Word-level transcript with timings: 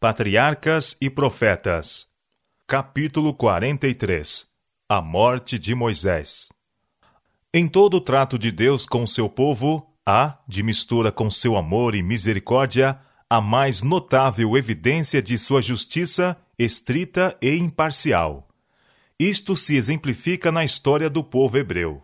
Patriarcas 0.00 0.96
e 1.00 1.10
Profetas. 1.10 2.06
Capítulo 2.68 3.34
43 3.34 4.46
A 4.88 5.02
morte 5.02 5.58
de 5.58 5.74
Moisés. 5.74 6.48
Em 7.52 7.66
todo 7.66 7.96
o 7.96 8.00
trato 8.00 8.38
de 8.38 8.52
Deus 8.52 8.86
com 8.86 9.04
seu 9.08 9.28
povo, 9.28 9.92
há, 10.06 10.38
de 10.46 10.62
mistura 10.62 11.10
com 11.10 11.28
seu 11.28 11.56
amor 11.56 11.96
e 11.96 12.02
misericórdia, 12.04 12.96
a 13.28 13.40
mais 13.40 13.82
notável 13.82 14.56
evidência 14.56 15.20
de 15.20 15.36
sua 15.36 15.60
justiça 15.60 16.36
estrita 16.56 17.36
e 17.42 17.56
imparcial. 17.56 18.46
Isto 19.18 19.56
se 19.56 19.74
exemplifica 19.74 20.52
na 20.52 20.62
história 20.62 21.10
do 21.10 21.24
povo 21.24 21.58
hebreu. 21.58 22.00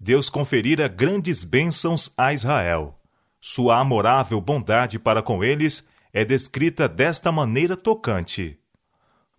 Deus 0.00 0.30
conferira 0.30 0.88
grandes 0.88 1.44
bênçãos 1.44 2.10
a 2.16 2.32
Israel. 2.32 2.98
Sua 3.38 3.80
amorável 3.80 4.40
bondade 4.40 4.98
para 4.98 5.20
com 5.20 5.44
eles 5.44 5.86
é 6.18 6.24
descrita 6.24 6.88
desta 6.88 7.30
maneira 7.30 7.76
tocante. 7.76 8.58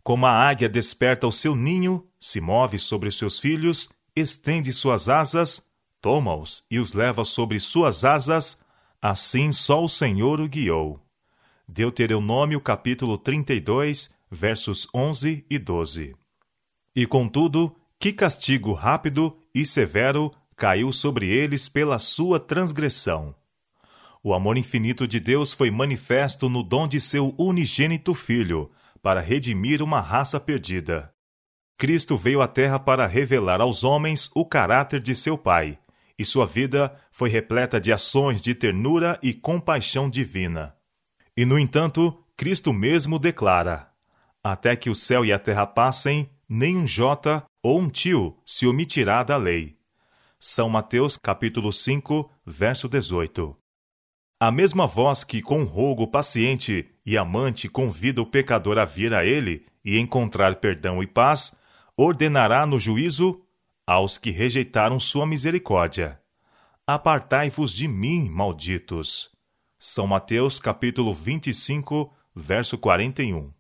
Como 0.02 0.26
a 0.26 0.32
águia 0.32 0.70
desperta 0.70 1.28
o 1.28 1.32
seu 1.32 1.54
ninho, 1.54 2.08
se 2.18 2.40
move 2.40 2.80
sobre 2.80 3.12
seus 3.12 3.38
filhos, 3.38 3.90
estende 4.16 4.72
suas 4.72 5.10
asas, 5.10 5.62
toma-os 6.00 6.64
e 6.72 6.80
os 6.80 6.94
leva 6.94 7.26
sobre 7.26 7.60
suas 7.60 8.06
asas, 8.06 8.60
assim 9.02 9.52
só 9.52 9.84
o 9.84 9.90
Senhor 9.90 10.40
o 10.40 10.48
guiou. 10.48 11.06
Deuteronômio 11.68 12.62
capítulo 12.62 13.18
32, 13.18 14.16
versos 14.32 14.88
11 14.96 15.46
e 15.50 15.60
12. 15.60 16.16
E 16.96 17.06
contudo, 17.06 17.76
que 18.00 18.14
castigo 18.14 18.72
rápido 18.72 19.38
e 19.54 19.66
severo 19.66 20.32
caiu 20.56 20.94
sobre 20.94 21.28
eles 21.28 21.68
pela 21.68 22.00
sua 22.00 22.40
transgressão. 22.40 23.36
O 24.22 24.34
amor 24.34 24.58
infinito 24.58 25.08
de 25.08 25.18
Deus 25.18 25.54
foi 25.54 25.72
manifesto 25.72 26.50
no 26.50 26.62
dom 26.62 26.88
de 26.88 27.00
seu 27.00 27.34
unigênito 27.38 28.14
Filho, 28.14 28.70
para 29.02 29.22
redimir 29.22 29.82
uma 29.82 30.02
raça 30.02 30.40
perdida. 30.42 31.14
Cristo 31.78 32.18
veio 32.18 32.42
à 32.42 32.48
Terra 32.48 32.78
para 32.78 33.08
revelar 33.08 33.62
aos 33.62 33.86
homens 33.86 34.30
o 34.36 34.46
caráter 34.46 35.00
de 35.00 35.16
seu 35.16 35.38
Pai, 35.38 35.80
e 36.18 36.26
sua 36.26 36.46
vida 36.46 36.94
foi 37.10 37.30
repleta 37.30 37.80
de 37.80 37.94
ações 37.94 38.42
de 38.42 38.54
ternura 38.54 39.18
e 39.24 39.34
compaixão 39.34 40.10
divina. 40.10 40.76
E, 41.38 41.46
no 41.46 41.58
entanto, 41.58 42.22
Cristo 42.36 42.74
mesmo 42.74 43.18
declara: 43.18 43.90
Até 44.44 44.76
que 44.76 44.90
o 44.90 44.96
céu 44.96 45.24
e 45.24 45.32
a 45.32 45.40
terra 45.40 45.66
passem, 45.66 46.30
nem 46.50 46.76
um 46.76 46.86
jota 46.86 47.46
ou 47.64 47.80
um 47.80 47.90
tio 47.90 48.38
se 48.46 48.68
omitirá 48.68 49.24
da 49.24 49.38
lei. 49.38 49.78
São 50.38 50.68
Mateus 50.68 51.18
capítulo 51.18 51.72
5, 51.72 52.30
verso 52.46 52.90
18. 52.90 53.56
A 54.42 54.52
mesma 54.52 54.88
voz 54.88 55.26
que 55.26 55.42
com 55.42 55.66
rogo 55.66 56.08
paciente 56.08 56.90
e 57.06 57.18
amante 57.18 57.68
convida 57.68 58.22
o 58.22 58.26
pecador 58.26 58.78
a 58.78 58.86
vir 58.86 59.14
a 59.14 59.26
ele 59.26 59.66
e 59.84 60.00
encontrar 60.00 60.56
perdão 60.62 61.04
e 61.04 61.08
paz, 61.08 61.58
ordenará 61.98 62.66
no 62.66 62.80
juízo 62.80 63.42
aos 63.86 64.18
que 64.18 64.32
rejeitaram 64.32 64.98
sua 64.98 65.28
misericórdia. 65.28 66.22
Apartai-vos 66.88 67.74
de 67.74 67.86
mim, 67.86 68.30
malditos. 68.30 69.30
São 69.78 70.08
Mateus 70.08 70.58
capítulo 70.58 71.14
25, 71.14 72.10
verso 72.34 72.78
41. 72.78 73.52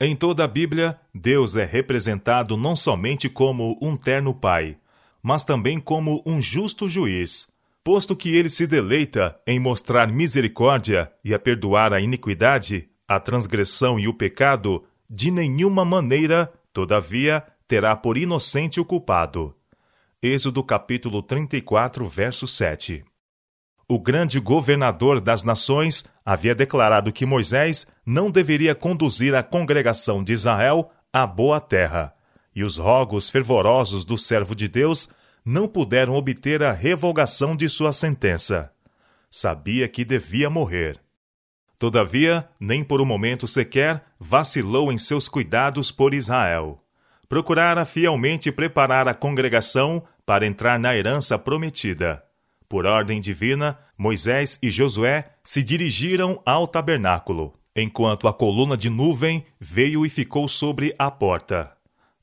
Em 0.00 0.14
toda 0.14 0.44
a 0.44 0.48
Bíblia, 0.48 1.00
Deus 1.12 1.56
é 1.56 1.64
representado 1.64 2.56
não 2.56 2.76
somente 2.76 3.28
como 3.28 3.76
um 3.82 3.96
terno 3.96 4.32
pai, 4.32 4.78
mas 5.20 5.42
também 5.42 5.80
como 5.80 6.22
um 6.24 6.40
justo 6.40 6.88
juiz, 6.88 7.48
posto 7.82 8.14
que 8.14 8.34
ele 8.34 8.50
se 8.50 8.66
deleita 8.66 9.38
em 9.46 9.58
mostrar 9.58 10.06
misericórdia 10.06 11.10
e 11.24 11.32
a 11.32 11.38
perdoar 11.38 11.92
a 11.92 12.00
iniquidade, 12.00 12.88
a 13.08 13.18
transgressão 13.18 13.98
e 13.98 14.06
o 14.06 14.14
pecado, 14.14 14.84
de 15.08 15.30
nenhuma 15.30 15.84
maneira, 15.84 16.52
todavia, 16.72 17.44
terá 17.66 17.96
por 17.96 18.18
inocente 18.18 18.80
o 18.80 18.84
culpado. 18.84 19.54
Êxodo 20.22 20.62
capítulo 20.62 21.22
34, 21.22 22.04
verso 22.06 22.46
7. 22.46 23.04
O 23.88 23.98
grande 23.98 24.38
governador 24.38 25.20
das 25.20 25.42
nações 25.42 26.04
havia 26.24 26.54
declarado 26.54 27.12
que 27.12 27.26
Moisés 27.26 27.86
não 28.06 28.30
deveria 28.30 28.74
conduzir 28.74 29.34
a 29.34 29.42
congregação 29.42 30.22
de 30.22 30.32
Israel 30.32 30.90
à 31.12 31.26
boa 31.26 31.60
terra, 31.60 32.14
e 32.54 32.62
os 32.62 32.76
rogos 32.76 33.30
fervorosos 33.30 34.04
do 34.04 34.18
servo 34.18 34.54
de 34.54 34.68
Deus 34.68 35.08
não 35.44 35.66
puderam 35.68 36.14
obter 36.14 36.62
a 36.62 36.72
revogação 36.72 37.56
de 37.56 37.68
sua 37.68 37.92
sentença. 37.92 38.72
Sabia 39.30 39.88
que 39.88 40.04
devia 40.04 40.50
morrer. 40.50 41.00
Todavia, 41.78 42.48
nem 42.58 42.84
por 42.84 43.00
um 43.00 43.06
momento 43.06 43.46
sequer 43.46 44.04
vacilou 44.18 44.92
em 44.92 44.98
seus 44.98 45.28
cuidados 45.28 45.90
por 45.90 46.12
Israel. 46.12 46.84
Procurara 47.28 47.84
fielmente 47.84 48.52
preparar 48.52 49.08
a 49.08 49.14
congregação 49.14 50.02
para 50.26 50.46
entrar 50.46 50.78
na 50.78 50.94
herança 50.94 51.38
prometida. 51.38 52.22
Por 52.68 52.86
ordem 52.86 53.20
divina, 53.20 53.78
Moisés 53.96 54.58
e 54.62 54.70
Josué 54.70 55.30
se 55.42 55.62
dirigiram 55.62 56.42
ao 56.44 56.66
tabernáculo, 56.66 57.54
enquanto 57.74 58.28
a 58.28 58.32
coluna 58.32 58.76
de 58.76 58.90
nuvem 58.90 59.44
veio 59.58 60.04
e 60.04 60.08
ficou 60.08 60.46
sobre 60.48 60.94
a 60.98 61.10
porta. 61.10 61.72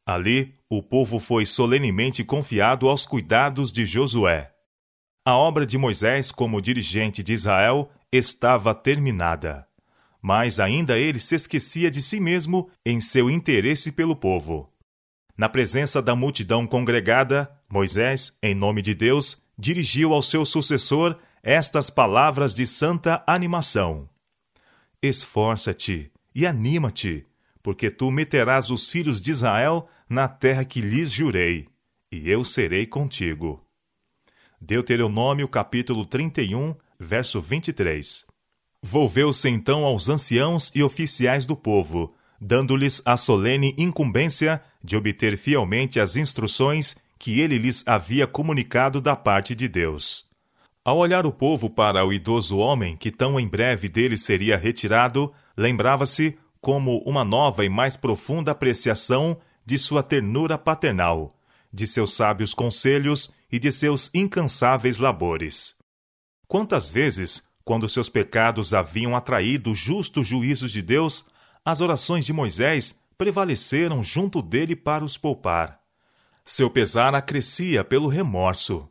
Ali, 0.06 0.54
o 0.70 0.84
povo 0.84 1.20
foi 1.20 1.46
solenemente 1.46 2.24
confiado 2.24 2.90
aos 2.90 3.06
cuidados 3.06 3.72
de 3.72 3.86
Josué. 3.86 4.52
A 5.26 5.36
obra 5.36 5.66
de 5.66 5.78
Moisés 5.78 6.32
como 6.32 6.62
dirigente 6.62 7.24
de 7.24 7.34
Israel 7.34 7.90
estava 8.12 8.76
terminada. 8.76 9.66
Mas 10.22 10.60
ainda 10.60 10.98
ele 10.98 11.20
se 11.20 11.36
esquecia 11.36 11.90
de 11.90 12.02
si 12.02 12.20
mesmo 12.20 12.70
em 12.86 13.00
seu 13.00 13.30
interesse 13.30 13.92
pelo 13.92 14.16
povo. 14.16 14.70
Na 15.38 15.48
presença 15.48 16.02
da 16.02 16.16
multidão 16.16 16.66
congregada, 16.66 17.50
Moisés, 17.70 18.38
em 18.42 18.56
nome 18.56 18.82
de 18.82 18.94
Deus, 18.94 19.44
dirigiu 19.58 20.14
ao 20.14 20.22
seu 20.22 20.46
sucessor 20.46 21.18
estas 21.44 21.90
palavras 21.90 22.54
de 22.54 22.66
santa 22.66 23.24
animação: 23.26 24.10
Esforça-te 25.02 26.12
e 26.34 26.46
anima-te, 26.46 27.26
porque 27.62 27.92
tu 27.92 28.12
meterás 28.12 28.70
os 28.70 28.88
filhos 28.88 29.22
de 29.22 29.32
Israel 29.32 29.88
na 30.10 30.28
terra 30.28 30.64
que 30.64 30.80
lhes 30.80 31.12
jurei, 31.12 31.68
e 32.12 32.30
eu 32.30 32.44
serei 32.46 32.86
contigo. 32.86 33.62
Deuteronômio 34.60 35.48
capítulo 35.48 36.06
31, 36.06 36.76
verso 37.00 37.42
23. 37.42 38.26
Volveu-se 38.82 39.50
então 39.50 39.84
aos 39.84 40.08
anciãos 40.08 40.72
e 40.74 40.82
oficiais 40.82 41.46
do 41.46 41.56
povo, 41.56 42.16
dando-lhes 42.40 43.02
a 43.06 43.18
solene 43.18 43.76
incumbência 43.78 44.62
de 44.84 44.96
obter 44.96 45.38
fielmente 45.38 46.00
as 46.00 46.16
instruções 46.16 46.96
que 47.20 47.40
ele 47.40 47.58
lhes 47.58 47.84
havia 47.86 48.26
comunicado 48.26 49.02
da 49.02 49.16
parte 49.16 49.56
de 49.56 49.68
Deus. 49.68 50.26
Ao 50.86 50.98
olhar 50.98 51.26
o 51.26 51.34
povo 51.34 51.70
para 51.70 52.06
o 52.06 52.14
idoso 52.14 52.58
homem 52.58 52.96
que 52.96 53.12
tão 53.12 53.38
em 53.40 53.48
breve 53.48 53.90
dele 53.90 54.18
seria 54.18 54.56
retirado, 54.56 55.34
lembrava-se 55.58 56.38
como 56.62 57.00
uma 57.00 57.26
nova 57.26 57.66
e 57.66 57.70
mais 57.70 57.98
profunda 57.98 58.52
apreciação 58.52 59.38
de 59.68 59.78
sua 59.78 60.02
ternura 60.02 60.58
paternal, 60.58 61.38
de 61.74 61.86
seus 61.86 62.14
sábios 62.14 62.54
conselhos 62.54 63.34
e 63.52 63.60
de 63.60 63.70
seus 63.70 64.10
incansáveis 64.14 64.98
labores. 64.98 65.76
Quantas 66.48 66.90
vezes, 66.90 67.44
quando 67.66 67.90
seus 67.90 68.08
pecados 68.08 68.74
haviam 68.74 69.14
atraído 69.14 69.72
o 69.72 69.76
justo 69.76 70.24
juízo 70.24 70.70
de 70.70 70.82
Deus, 70.82 71.26
as 71.66 71.82
orações 71.82 72.26
de 72.26 72.32
Moisés 72.32 73.02
prevaleceram 73.18 74.02
junto 74.02 74.42
dele 74.42 74.74
para 74.74 75.04
os 75.04 75.18
poupar. 75.18 75.82
Seu 76.46 76.70
pesar 76.70 77.14
acrescia 77.14 77.84
pelo 77.84 78.08
remorso. 78.08 78.88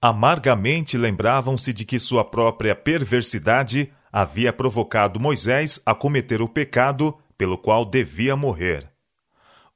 Amargamente 0.00 0.96
lembravam-se 0.96 1.70
de 1.74 1.84
que 1.84 1.98
sua 1.98 2.24
própria 2.24 2.74
perversidade 2.74 3.92
havia 4.10 4.54
provocado 4.54 5.20
Moisés 5.20 5.82
a 5.84 5.94
cometer 5.94 6.40
o 6.40 6.48
pecado 6.48 7.14
pelo 7.36 7.58
qual 7.58 7.84
devia 7.84 8.34
morrer 8.34 8.87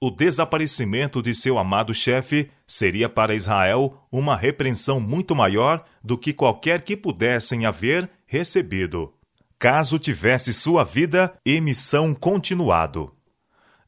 o 0.05 0.11
desaparecimento 0.11 1.23
de 1.23 1.33
seu 1.33 1.57
amado 1.57 1.95
chefe 1.95 2.51
seria 2.67 3.09
para 3.09 3.37
Israel 3.37 4.05
uma 4.11 4.37
repreensão 4.37 4.99
muito 4.99 5.33
maior 5.33 5.85
do 6.03 6.19
que 6.19 6.33
qualquer 6.33 6.83
que 6.83 6.97
pudessem 6.97 7.67
haver 7.67 8.11
recebido, 8.27 9.15
caso 9.61 10.01
tivesse 10.01 10.53
sua 10.53 10.83
vida 10.83 11.33
e 11.47 11.61
missão 11.61 12.13
continuado. 12.15 13.15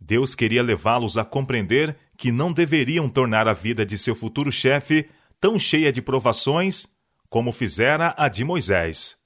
Deus 0.00 0.36
queria 0.36 0.62
levá-los 0.62 1.18
a 1.18 1.24
compreender 1.24 1.96
que 2.16 2.30
não 2.30 2.52
deveriam 2.52 3.08
tornar 3.08 3.48
a 3.48 3.52
vida 3.52 3.84
de 3.84 3.98
seu 3.98 4.14
futuro 4.14 4.52
chefe 4.52 5.10
tão 5.40 5.58
cheia 5.58 5.90
de 5.90 6.00
provações 6.00 6.86
como 7.28 7.50
fizera 7.50 8.14
a 8.16 8.28
de 8.28 8.44
Moisés. 8.44 9.16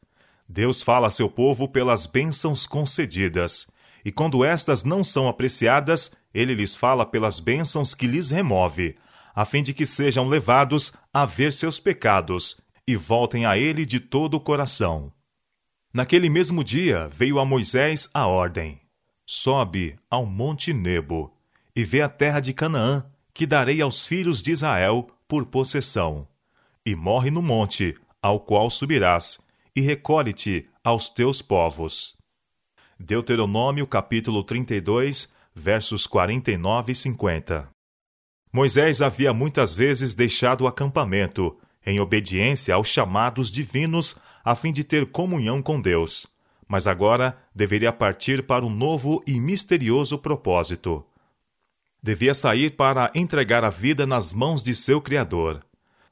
Deus 0.49 0.83
fala 0.83 1.09
a 1.09 1.11
seu 1.11 1.29
povo 1.29 1.69
pelas 1.69 2.07
bênçãos 2.07 2.67
concedidas 2.67 3.67
e 4.09 4.11
quando 4.11 4.43
estas 4.43 4.85
não 4.85 5.05
são 5.05 5.29
apreciadas, 5.29 6.13
ele 6.33 6.55
lhes 6.55 6.75
fala 6.75 7.05
pelas 7.05 7.39
bênçãos 7.39 7.95
que 7.95 8.07
lhes 8.07 8.31
remove, 8.31 8.97
a 9.35 9.45
fim 9.45 9.63
de 9.63 9.75
que 9.75 9.85
sejam 9.85 10.27
levados 10.27 10.95
a 11.13 11.27
ver 11.27 11.53
seus 11.53 11.79
pecados 11.79 12.59
e 12.87 12.97
voltem 12.97 13.45
a 13.45 13.59
ele 13.59 13.85
de 13.85 14.01
todo 14.01 14.33
o 14.33 14.41
coração. 14.41 15.13
Naquele 15.93 16.31
mesmo 16.31 16.65
dia 16.65 17.07
veio 17.13 17.39
a 17.39 17.45
Moisés 17.45 18.09
a 18.15 18.27
ordem: 18.27 18.81
Sobe 19.27 19.95
ao 20.09 20.25
monte 20.25 20.73
Nebo 20.73 21.31
e 21.77 21.85
vê 21.85 22.01
a 22.01 22.09
terra 22.09 22.41
de 22.41 22.55
Canaã, 22.55 23.05
que 23.35 23.47
darei 23.47 23.83
aos 23.83 24.07
filhos 24.07 24.43
de 24.43 24.53
Israel 24.53 25.07
por 25.29 25.45
possessão. 25.45 26.27
E 26.87 26.95
morre 26.95 27.31
no 27.31 27.43
monte, 27.43 27.95
ao 28.23 28.41
qual 28.41 28.71
subirás, 28.71 29.39
e 29.77 29.83
recolhe-te 29.83 30.67
aos 30.83 31.11
teus 31.11 31.43
povos. 31.43 32.18
Deuteronômio 33.01 33.87
capítulo 33.87 34.43
32, 34.43 35.33
versos 35.55 36.05
49 36.05 36.91
e 36.91 36.95
50. 36.97 37.69
Moisés 38.53 39.01
havia 39.01 39.33
muitas 39.33 39.73
vezes 39.73 40.15
deixado 40.15 40.63
o 40.63 40.67
acampamento, 40.67 41.57
em 41.87 42.01
obediência 42.01 42.75
aos 42.75 42.89
chamados 42.89 43.53
divinos, 43.53 44.17
a 44.45 44.57
fim 44.57 44.73
de 44.73 44.83
ter 44.83 45.07
comunhão 45.07 45.63
com 45.63 45.81
Deus, 45.81 46.27
mas 46.67 46.89
agora 46.89 47.39
deveria 47.55 47.93
partir 47.93 48.45
para 48.45 48.67
um 48.67 48.71
novo 48.71 49.23
e 49.25 49.39
misterioso 49.39 50.19
propósito. 50.19 51.07
Devia 52.03 52.35
sair 52.35 52.75
para 52.75 53.13
entregar 53.15 53.63
a 53.63 53.71
vida 53.71 54.07
nas 54.07 54.35
mãos 54.35 54.61
de 54.61 54.75
seu 54.75 55.01
Criador. 55.01 55.65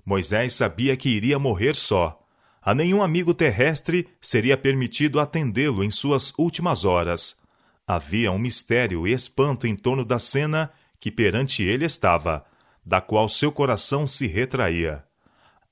Moisés 0.05 0.55
sabia 0.55 0.97
que 0.97 1.09
iria 1.09 1.37
morrer 1.37 1.75
só. 1.75 2.25
A 2.67 2.75
nenhum 2.75 3.01
amigo 3.01 3.33
terrestre 3.33 4.09
seria 4.21 4.57
permitido 4.57 5.21
atendê-lo 5.21 5.85
em 5.85 5.91
suas 5.91 6.33
últimas 6.37 6.85
horas. 6.85 7.37
Havia 7.87 8.33
um 8.33 8.41
mistério 8.41 9.07
e 9.07 9.13
espanto 9.13 9.69
em 9.69 9.77
torno 9.77 10.05
da 10.05 10.19
cena 10.19 10.73
que 10.99 11.13
perante 11.13 11.63
ele 11.63 11.85
estava, 11.85 12.45
da 12.85 13.01
qual 13.01 13.29
seu 13.29 13.53
coração 13.53 14.05
se 14.05 14.27
retraía. 14.27 15.05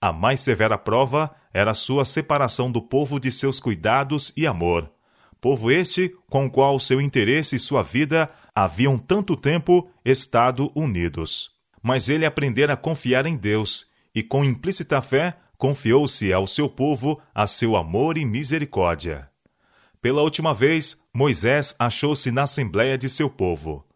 A 0.00 0.12
mais 0.12 0.38
severa 0.38 0.78
prova 0.78 1.34
era 1.52 1.74
sua 1.74 2.04
separação 2.04 2.70
do 2.70 2.80
povo 2.80 3.18
de 3.18 3.32
seus 3.32 3.58
cuidados 3.58 4.32
e 4.36 4.46
amor. 4.46 4.88
Povo 5.40 5.72
este 5.72 6.14
com 6.30 6.46
o 6.46 6.50
qual 6.50 6.78
seu 6.78 7.00
interesse 7.00 7.56
e 7.56 7.58
sua 7.58 7.82
vida 7.82 8.30
haviam 8.54 8.96
tanto 8.96 9.34
tempo 9.34 9.90
estado 10.04 10.70
unidos. 10.76 11.50
Mas 11.82 12.08
ele 12.08 12.24
aprendera 12.24 12.74
a 12.74 12.76
confiar 12.76 13.26
em 13.26 13.36
Deus 13.36 13.88
e, 14.14 14.22
com 14.22 14.44
implícita 14.44 15.02
fé, 15.02 15.36
confiou-se 15.56 16.32
ao 16.32 16.46
seu 16.46 16.68
povo 16.68 17.20
a 17.34 17.46
seu 17.46 17.76
amor 17.76 18.18
e 18.18 18.24
misericórdia. 18.24 19.30
Pela 20.00 20.22
última 20.22 20.52
vez, 20.52 21.00
Moisés 21.14 21.74
achou-se 21.78 22.30
na 22.30 22.42
assembléia 22.42 22.98
de 22.98 23.08
seu 23.08 23.30
povo. 23.30 23.86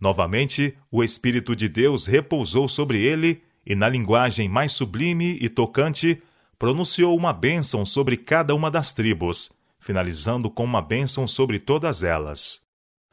Novamente, 0.00 0.76
o 0.90 1.04
Espírito 1.04 1.54
de 1.54 1.68
Deus 1.68 2.06
repousou 2.06 2.68
sobre 2.68 3.02
ele 3.02 3.42
e, 3.66 3.74
na 3.74 3.88
linguagem 3.88 4.48
mais 4.48 4.72
sublime 4.72 5.36
e 5.40 5.48
tocante, 5.48 6.22
pronunciou 6.58 7.16
uma 7.16 7.32
bênção 7.32 7.84
sobre 7.84 8.16
cada 8.16 8.54
uma 8.54 8.70
das 8.70 8.92
tribos, 8.92 9.52
finalizando 9.78 10.48
com 10.48 10.64
uma 10.64 10.80
bênção 10.80 11.26
sobre 11.26 11.58
todas 11.58 12.02
elas. 12.02 12.62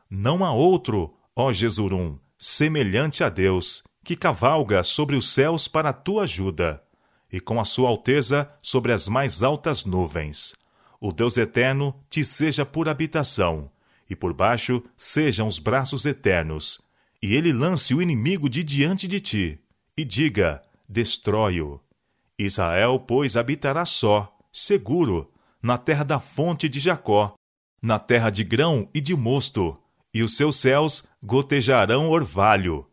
Não 0.10 0.46
há 0.46 0.54
outro, 0.54 1.14
ó 1.36 1.52
Jesurum, 1.52 2.18
semelhante 2.40 3.24
a 3.24 3.30
Deus, 3.30 3.84
que 4.04 4.16
cavalga 4.16 4.84
sobre 4.84 5.16
os 5.16 5.30
céus 5.30 5.68
para 5.68 5.90
a 5.90 5.94
tua 5.94 6.24
ajuda, 6.24 6.82
e 7.36 7.40
com 7.40 7.60
a 7.60 7.66
sua 7.66 7.90
alteza 7.90 8.50
sobre 8.64 8.94
as 8.94 9.08
mais 9.08 9.44
altas 9.44 9.84
nuvens 9.84 10.56
o 11.00 11.12
Deus 11.12 11.38
eterno 11.38 11.94
te 12.10 12.26
seja 12.26 12.66
por 12.66 12.90
habitação, 12.90 13.70
e 14.10 14.16
por 14.16 14.34
baixo 14.34 14.84
sejam 14.98 15.48
os 15.48 15.60
braços 15.60 16.04
eternos, 16.04 16.82
e 17.22 17.36
ele 17.36 17.54
lance 17.54 17.94
o 17.94 18.02
inimigo 18.02 18.50
de 18.50 18.64
diante 18.64 19.08
de 19.08 19.20
ti, 19.20 19.60
e 19.96 20.04
diga: 20.04 20.64
destrói-o. 20.90 21.80
Israel, 22.40 23.00
pois, 23.00 23.38
habitará 23.38 23.86
só, 23.86 24.36
seguro, 24.52 25.32
na 25.62 25.78
terra 25.78 26.04
da 26.04 26.20
fonte 26.20 26.68
de 26.68 26.80
Jacó, 26.80 27.36
na 27.82 28.00
terra 28.00 28.32
de 28.32 28.44
grão 28.44 28.90
e 28.92 29.00
de 29.00 29.16
mosto, 29.16 29.78
e 30.12 30.24
os 30.24 30.36
seus 30.36 30.56
céus 30.56 31.06
gotejarão 31.22 32.10
orvalho. 32.10 32.88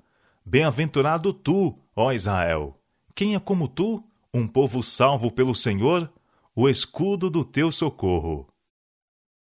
Bem-aventurado 0.44 1.32
tu, 1.32 1.78
ó 1.96 2.12
Israel! 2.12 2.78
Quem 3.14 3.34
é 3.34 3.40
como 3.40 3.68
tu, 3.68 4.04
um 4.34 4.46
povo 4.46 4.82
salvo 4.82 5.30
pelo 5.30 5.54
Senhor? 5.54 6.10
o 6.54 6.68
escudo 6.68 7.30
do 7.30 7.44
teu 7.44 7.72
socorro. 7.72 8.46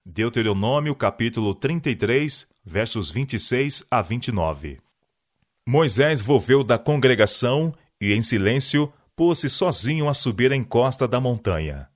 Deuteronômio 0.05 0.95
capítulo 0.95 1.55
33, 1.55 2.51
versos 2.65 3.11
26 3.11 3.87
a 3.91 4.01
29. 4.01 4.79
Moisés 5.69 6.23
volveu 6.23 6.65
da 6.65 6.79
congregação 6.79 7.75
e, 8.01 8.15
em 8.15 8.23
silêncio, 8.23 8.91
pôs-se 9.15 9.51
sozinho 9.51 10.09
a 10.09 10.15
subir 10.15 10.53
a 10.53 10.57
encosta 10.57 11.07
da 11.07 11.21
montanha. 11.21 11.87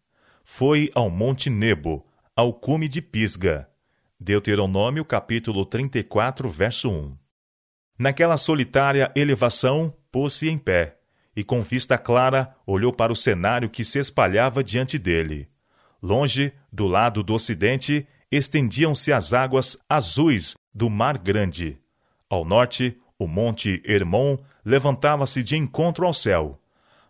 Foi 0.44 0.90
ao 0.94 1.08
monte 1.08 1.48
Nebo, 1.48 2.04
ao 2.36 2.52
cume 2.52 2.88
de 2.88 3.00
Pisga. 3.00 3.68
Deuteronômio 4.18 5.02
capítulo 5.02 5.64
34, 5.64 6.46
verso 6.50 6.90
1. 6.90 7.16
Naquela 7.98 8.36
solitária 8.36 9.10
elevação, 9.16 9.94
pôs-se 10.10 10.48
em 10.50 10.58
pé 10.58 10.99
e, 11.40 11.42
com 11.42 11.62
vista 11.62 11.96
clara, 11.96 12.54
olhou 12.66 12.92
para 12.92 13.10
o 13.10 13.16
cenário 13.16 13.70
que 13.70 13.82
se 13.82 13.98
espalhava 13.98 14.62
diante 14.62 14.98
dele. 14.98 15.48
Longe, 16.02 16.52
do 16.70 16.86
lado 16.86 17.22
do 17.22 17.32
ocidente, 17.32 18.06
estendiam-se 18.30 19.10
as 19.10 19.32
águas 19.32 19.78
azuis 19.88 20.54
do 20.74 20.90
Mar 20.90 21.16
Grande. 21.16 21.78
Ao 22.28 22.44
norte, 22.44 22.94
o 23.18 23.26
monte 23.26 23.82
Hermon 23.86 24.36
levantava-se 24.62 25.42
de 25.42 25.56
encontro 25.56 26.04
ao 26.04 26.12
céu. 26.12 26.60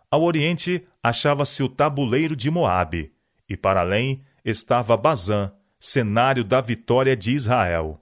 Ao 0.09 0.23
oriente, 0.23 0.81
achava-se 1.03 1.61
o 1.61 1.67
tabuleiro 1.67 2.33
de 2.33 2.49
Moabe, 2.49 3.11
e 3.49 3.57
para 3.57 3.81
além 3.81 4.23
estava 4.45 4.95
Bazã, 4.95 5.51
cenário 5.77 6.45
da 6.45 6.61
vitória 6.61 7.17
de 7.17 7.35
Israel. 7.35 8.00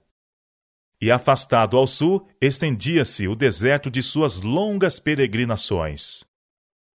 E 1.00 1.10
afastado 1.10 1.78
ao 1.78 1.86
sul, 1.86 2.28
estendia-se 2.40 3.26
o 3.26 3.34
deserto 3.34 3.90
de 3.90 4.02
suas 4.02 4.42
longas 4.42 5.00
peregrinações. 5.00 6.24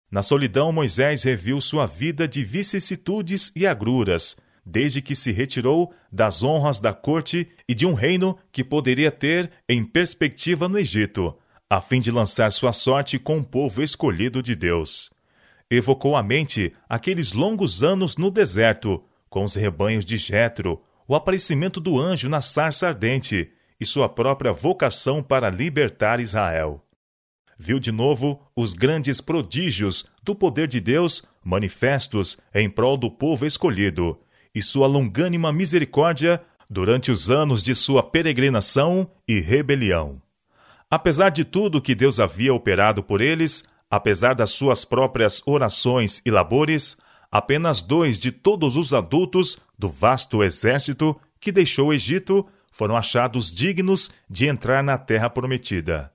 Na 0.08 0.22
solidão, 0.22 0.70
Moisés 0.70 1.24
reviu 1.24 1.60
sua 1.60 1.86
vida 1.86 2.28
de 2.28 2.44
vicissitudes 2.44 3.50
e 3.56 3.66
agruras, 3.66 4.36
desde 4.64 5.02
que 5.02 5.16
se 5.16 5.32
retirou 5.32 5.92
das 6.10 6.44
honras 6.44 6.78
da 6.78 6.94
corte 6.94 7.48
e 7.68 7.74
de 7.74 7.84
um 7.84 7.94
reino 7.94 8.38
que 8.52 8.62
poderia 8.62 9.10
ter 9.10 9.50
em 9.68 9.84
perspectiva 9.84 10.68
no 10.68 10.78
Egito, 10.78 11.36
a 11.68 11.80
fim 11.80 12.00
de 12.00 12.12
lançar 12.12 12.52
sua 12.52 12.72
sorte 12.72 13.18
com 13.18 13.38
o 13.38 13.44
povo 13.44 13.82
escolhido 13.82 14.40
de 14.40 14.54
Deus. 14.54 15.10
Evocou 15.68 16.16
à 16.16 16.22
mente 16.22 16.72
aqueles 16.88 17.32
longos 17.32 17.82
anos 17.82 18.16
no 18.16 18.30
deserto, 18.30 19.02
com 19.28 19.42
os 19.42 19.56
rebanhos 19.56 20.04
de 20.04 20.16
Jetro, 20.16 20.80
o 21.08 21.14
aparecimento 21.14 21.80
do 21.80 22.00
anjo 22.00 22.28
na 22.28 22.40
sarça 22.40 22.86
ardente 22.86 23.50
e 23.80 23.86
sua 23.86 24.08
própria 24.08 24.52
vocação 24.52 25.22
para 25.22 25.50
libertar 25.50 26.20
Israel. 26.20 26.82
Viu 27.58 27.78
de 27.78 27.90
novo 27.90 28.40
os 28.54 28.74
grandes 28.74 29.20
prodígios 29.20 30.04
do 30.22 30.34
poder 30.34 30.68
de 30.68 30.80
Deus 30.80 31.22
manifestos 31.44 32.38
em 32.54 32.68
prol 32.68 32.96
do 32.96 33.10
povo 33.10 33.46
escolhido 33.46 34.18
e 34.54 34.60
sua 34.60 34.86
longânima 34.86 35.52
misericórdia 35.52 36.42
durante 36.68 37.10
os 37.10 37.30
anos 37.30 37.62
de 37.64 37.74
sua 37.74 38.02
peregrinação 38.02 39.10
e 39.26 39.40
rebelião. 39.40 40.20
Apesar 40.90 41.30
de 41.30 41.44
tudo 41.44 41.80
que 41.80 41.94
Deus 41.94 42.20
havia 42.20 42.52
operado 42.52 43.02
por 43.02 43.20
eles, 43.20 43.64
apesar 43.90 44.34
das 44.34 44.50
suas 44.50 44.84
próprias 44.84 45.42
orações 45.46 46.20
e 46.24 46.30
labores, 46.30 46.96
apenas 47.30 47.82
dois 47.82 48.18
de 48.18 48.30
todos 48.30 48.76
os 48.76 48.92
adultos 48.92 49.58
do 49.78 49.88
vasto 49.88 50.42
exército 50.42 51.18
que 51.40 51.52
deixou 51.52 51.88
o 51.88 51.92
Egito 51.92 52.46
foram 52.76 52.94
achados 52.94 53.50
dignos 53.50 54.10
de 54.28 54.46
entrar 54.46 54.82
na 54.82 54.98
terra 54.98 55.30
prometida. 55.30 56.12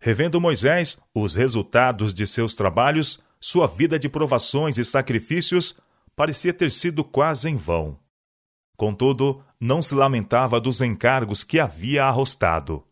Revendo 0.00 0.40
Moisés 0.40 0.98
os 1.14 1.34
resultados 1.34 2.14
de 2.14 2.26
seus 2.26 2.54
trabalhos, 2.54 3.20
sua 3.38 3.66
vida 3.66 3.98
de 3.98 4.08
provações 4.08 4.78
e 4.78 4.84
sacrifícios 4.84 5.78
parecia 6.16 6.54
ter 6.54 6.70
sido 6.70 7.04
quase 7.04 7.50
em 7.50 7.56
vão. 7.58 7.98
Contudo, 8.78 9.44
não 9.60 9.82
se 9.82 9.94
lamentava 9.94 10.58
dos 10.58 10.80
encargos 10.80 11.44
que 11.44 11.60
havia 11.60 12.06
arrostado. 12.06 12.82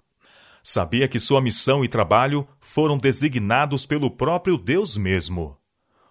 Sabia 0.62 1.08
que 1.08 1.18
sua 1.18 1.40
missão 1.40 1.82
e 1.82 1.88
trabalho 1.88 2.46
foram 2.60 2.98
designados 2.98 3.86
pelo 3.86 4.10
próprio 4.10 4.58
Deus 4.58 4.98
mesmo. 4.98 5.56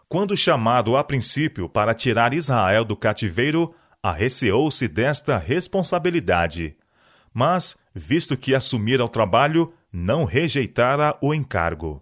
Quando 0.09 0.35
chamado 0.35 0.97
a 0.97 1.03
princípio 1.03 1.69
para 1.69 1.93
tirar 1.93 2.33
Israel 2.33 2.83
do 2.83 2.97
cativeiro, 2.97 3.71
arreceou-se 4.01 4.87
desta 4.87 5.37
responsabilidade 5.37 6.75
mas, 7.37 7.77
visto 7.93 8.35
que 8.35 8.55
assumira 8.55 9.05
o 9.05 9.07
trabalho, 9.07 9.71
não 9.93 10.25
rejeitara 10.25 11.15
o 11.21 11.35
encargo. 11.35 12.01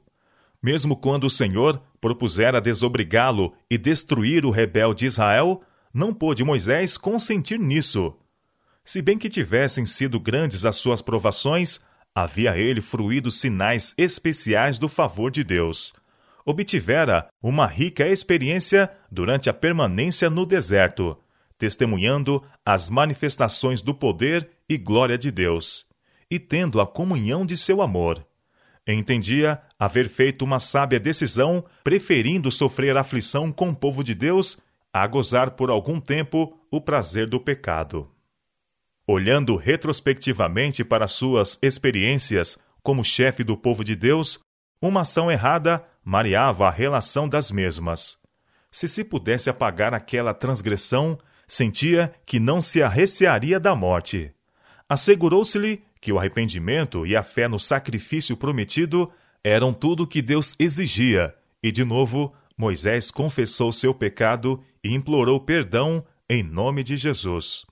Mesmo 0.64 0.96
quando 0.96 1.26
o 1.26 1.30
Senhor 1.30 1.82
propusera 2.00 2.62
desobrigá-lo 2.62 3.54
e 3.70 3.78
destruir 3.78 4.46
o 4.46 4.50
rebelde 4.50 5.06
Israel, 5.06 5.62
não 5.94 6.14
pôde 6.14 6.42
Moisés 6.42 6.98
consentir 6.98 7.60
nisso. 7.60 8.16
Se 8.82 9.02
bem 9.02 9.18
que 9.18 9.28
tivessem 9.28 9.86
sido 9.86 10.22
grandes 10.22 10.64
as 10.64 10.78
suas 10.78 11.02
provações, 11.02 11.82
havia 12.16 12.58
ele 12.58 12.80
fruído 12.80 13.30
sinais 13.30 13.94
especiais 13.98 14.78
do 14.78 14.88
favor 14.88 15.30
de 15.30 15.44
Deus. 15.44 15.94
Obtivera 16.46 17.28
uma 17.44 17.68
rica 17.68 18.08
experiência 18.08 18.90
durante 19.12 19.50
a 19.50 19.54
permanência 19.54 20.30
no 20.30 20.46
deserto, 20.46 21.18
testemunhando 21.58 22.42
as 22.66 22.90
manifestações 22.90 23.82
do 23.82 23.94
poder 23.94 24.55
e 24.70 24.78
glória 24.78 25.18
de 25.18 25.32
Deus, 25.32 25.86
e 26.30 26.40
tendo 26.40 26.82
a 26.82 26.88
comunhão 26.88 27.46
de 27.46 27.56
seu 27.56 27.82
amor. 27.82 28.26
Entendia 28.88 29.62
haver 29.80 30.08
feito 30.08 30.46
uma 30.46 30.60
sábia 30.60 31.00
decisão, 31.00 31.66
preferindo 31.84 32.52
sofrer 32.52 32.96
aflição 32.96 33.52
com 33.52 33.70
o 33.70 33.76
povo 33.76 34.04
de 34.04 34.14
Deus 34.14 34.58
a 34.94 35.06
gozar 35.08 35.52
por 35.52 35.70
algum 35.70 36.00
tempo 36.00 36.58
o 36.72 36.80
prazer 36.80 37.28
do 37.28 37.40
pecado. 37.40 38.10
Olhando 39.08 39.56
retrospectivamente 39.56 40.84
para 40.84 41.08
suas 41.08 41.60
experiências 41.62 42.58
como 42.82 43.04
chefe 43.04 43.44
do 43.44 43.58
povo 43.58 43.84
de 43.84 43.96
Deus, 43.96 44.40
uma 44.82 45.02
ação 45.02 45.32
errada 45.32 45.84
mareava 46.04 46.68
a 46.68 46.72
relação 46.72 47.28
das 47.28 47.52
mesmas. 47.52 48.20
Se 48.72 48.88
se 48.88 49.04
pudesse 49.04 49.50
apagar 49.50 49.94
aquela 49.94 50.34
transgressão, 50.34 51.18
sentia 51.48 52.14
que 52.26 52.40
não 52.40 52.62
se 52.62 52.82
arrecearia 52.82 53.60
da 53.60 53.76
morte. 53.76 54.34
Assegurou-se-lhe 54.90 55.84
que 56.00 56.12
o 56.14 56.20
arrependimento 56.20 57.06
e 57.06 57.16
a 57.16 57.24
fé 57.24 57.48
no 57.48 57.60
sacrifício 57.60 58.38
prometido 58.38 59.12
eram 59.44 59.74
tudo 59.74 60.04
o 60.04 60.08
que 60.08 60.22
Deus 60.22 60.56
exigia, 60.60 61.34
e 61.62 61.72
de 61.72 61.84
novo 61.84 62.34
Moisés 62.58 63.12
confessou 63.12 63.72
seu 63.72 63.94
pecado 63.94 64.64
e 64.84 64.94
implorou 64.94 65.40
perdão 65.40 66.04
em 66.30 66.44
nome 66.44 66.84
de 66.84 66.96
Jesus. 66.96 67.66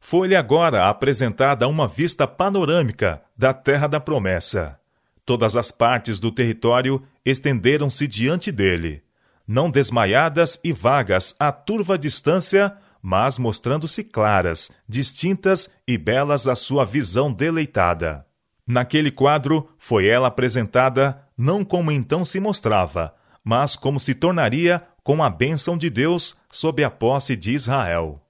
Foi-lhe 0.00 0.36
agora 0.36 0.88
apresentada 0.88 1.66
uma 1.66 1.88
vista 1.88 2.26
panorâmica 2.26 3.22
da 3.36 3.52
terra 3.52 3.86
da 3.86 3.98
promessa. 3.98 4.78
Todas 5.24 5.56
as 5.56 5.70
partes 5.70 6.20
do 6.20 6.30
território 6.30 7.02
estenderam-se 7.24 8.06
diante 8.06 8.52
dele 8.52 9.02
não 9.48 9.70
desmaiadas 9.70 10.60
e 10.62 10.74
vagas 10.74 11.34
a 11.40 11.50
turva 11.50 11.98
distância, 11.98 12.76
mas 13.10 13.38
mostrando-se 13.38 14.04
claras, 14.04 14.70
distintas 14.86 15.70
e 15.86 15.96
belas 15.96 16.46
à 16.46 16.54
sua 16.54 16.84
visão 16.84 17.32
deleitada. 17.32 18.26
Naquele 18.66 19.10
quadro 19.10 19.66
foi 19.78 20.06
ela 20.06 20.28
apresentada 20.28 21.18
não 21.34 21.64
como 21.64 21.90
então 21.90 22.22
se 22.22 22.38
mostrava, 22.38 23.14
mas 23.42 23.74
como 23.76 23.98
se 23.98 24.14
tornaria 24.14 24.86
com 25.02 25.24
a 25.24 25.30
bênção 25.30 25.78
de 25.78 25.88
Deus 25.88 26.36
sob 26.50 26.84
a 26.84 26.90
posse 26.90 27.34
de 27.34 27.54
Israel. 27.54 28.20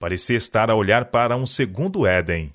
Parecia 0.00 0.36
estar 0.36 0.68
a 0.68 0.74
olhar 0.74 1.04
para 1.12 1.36
um 1.36 1.46
segundo 1.46 2.04
Éden. 2.04 2.52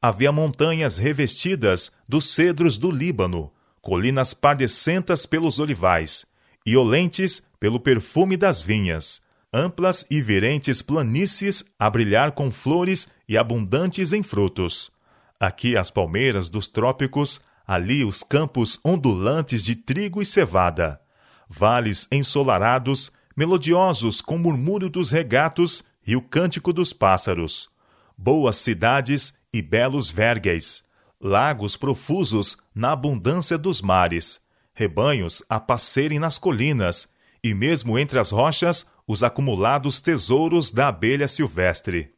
Havia 0.00 0.32
montanhas 0.32 0.96
revestidas 0.96 1.92
dos 2.08 2.32
cedros 2.32 2.78
do 2.78 2.90
Líbano, 2.90 3.52
colinas 3.82 4.32
pardecentas 4.32 5.26
pelos 5.26 5.58
olivais, 5.58 6.24
e 6.64 6.78
olentes 6.78 7.46
pelo 7.60 7.78
perfume 7.78 8.38
das 8.38 8.62
vinhas, 8.62 9.28
amplas 9.52 10.06
e 10.10 10.20
virentes 10.22 10.80
planícies 10.80 11.64
a 11.78 11.90
brilhar 11.90 12.32
com 12.32 12.50
flores 12.50 13.08
e 13.28 13.36
abundantes 13.36 14.12
em 14.12 14.22
frutos. 14.22 14.92
Aqui 15.38 15.76
as 15.76 15.90
palmeiras 15.90 16.48
dos 16.48 16.68
trópicos, 16.68 17.40
ali 17.66 18.04
os 18.04 18.22
campos 18.22 18.78
ondulantes 18.84 19.64
de 19.64 19.74
trigo 19.74 20.22
e 20.22 20.26
cevada, 20.26 21.00
vales 21.48 22.06
ensolarados, 22.12 23.10
melodiosos 23.36 24.20
com 24.20 24.36
o 24.36 24.38
murmúrio 24.38 24.88
dos 24.88 25.10
regatos 25.10 25.84
e 26.06 26.14
o 26.14 26.22
cântico 26.22 26.72
dos 26.72 26.92
pássaros, 26.92 27.70
boas 28.16 28.56
cidades 28.56 29.38
e 29.52 29.62
belos 29.62 30.10
vergues, 30.10 30.84
lagos 31.20 31.76
profusos 31.76 32.56
na 32.74 32.92
abundância 32.92 33.58
dos 33.58 33.82
mares, 33.82 34.40
rebanhos 34.74 35.42
a 35.48 35.58
passerem 35.58 36.18
nas 36.18 36.38
colinas. 36.38 37.12
E 37.42 37.54
mesmo 37.54 37.98
entre 37.98 38.18
as 38.18 38.30
rochas 38.30 38.90
os 39.10 39.24
acumulados 39.24 40.00
tesouros 40.00 40.70
da 40.70 40.86
abelha 40.86 41.26
silvestre. 41.26 42.14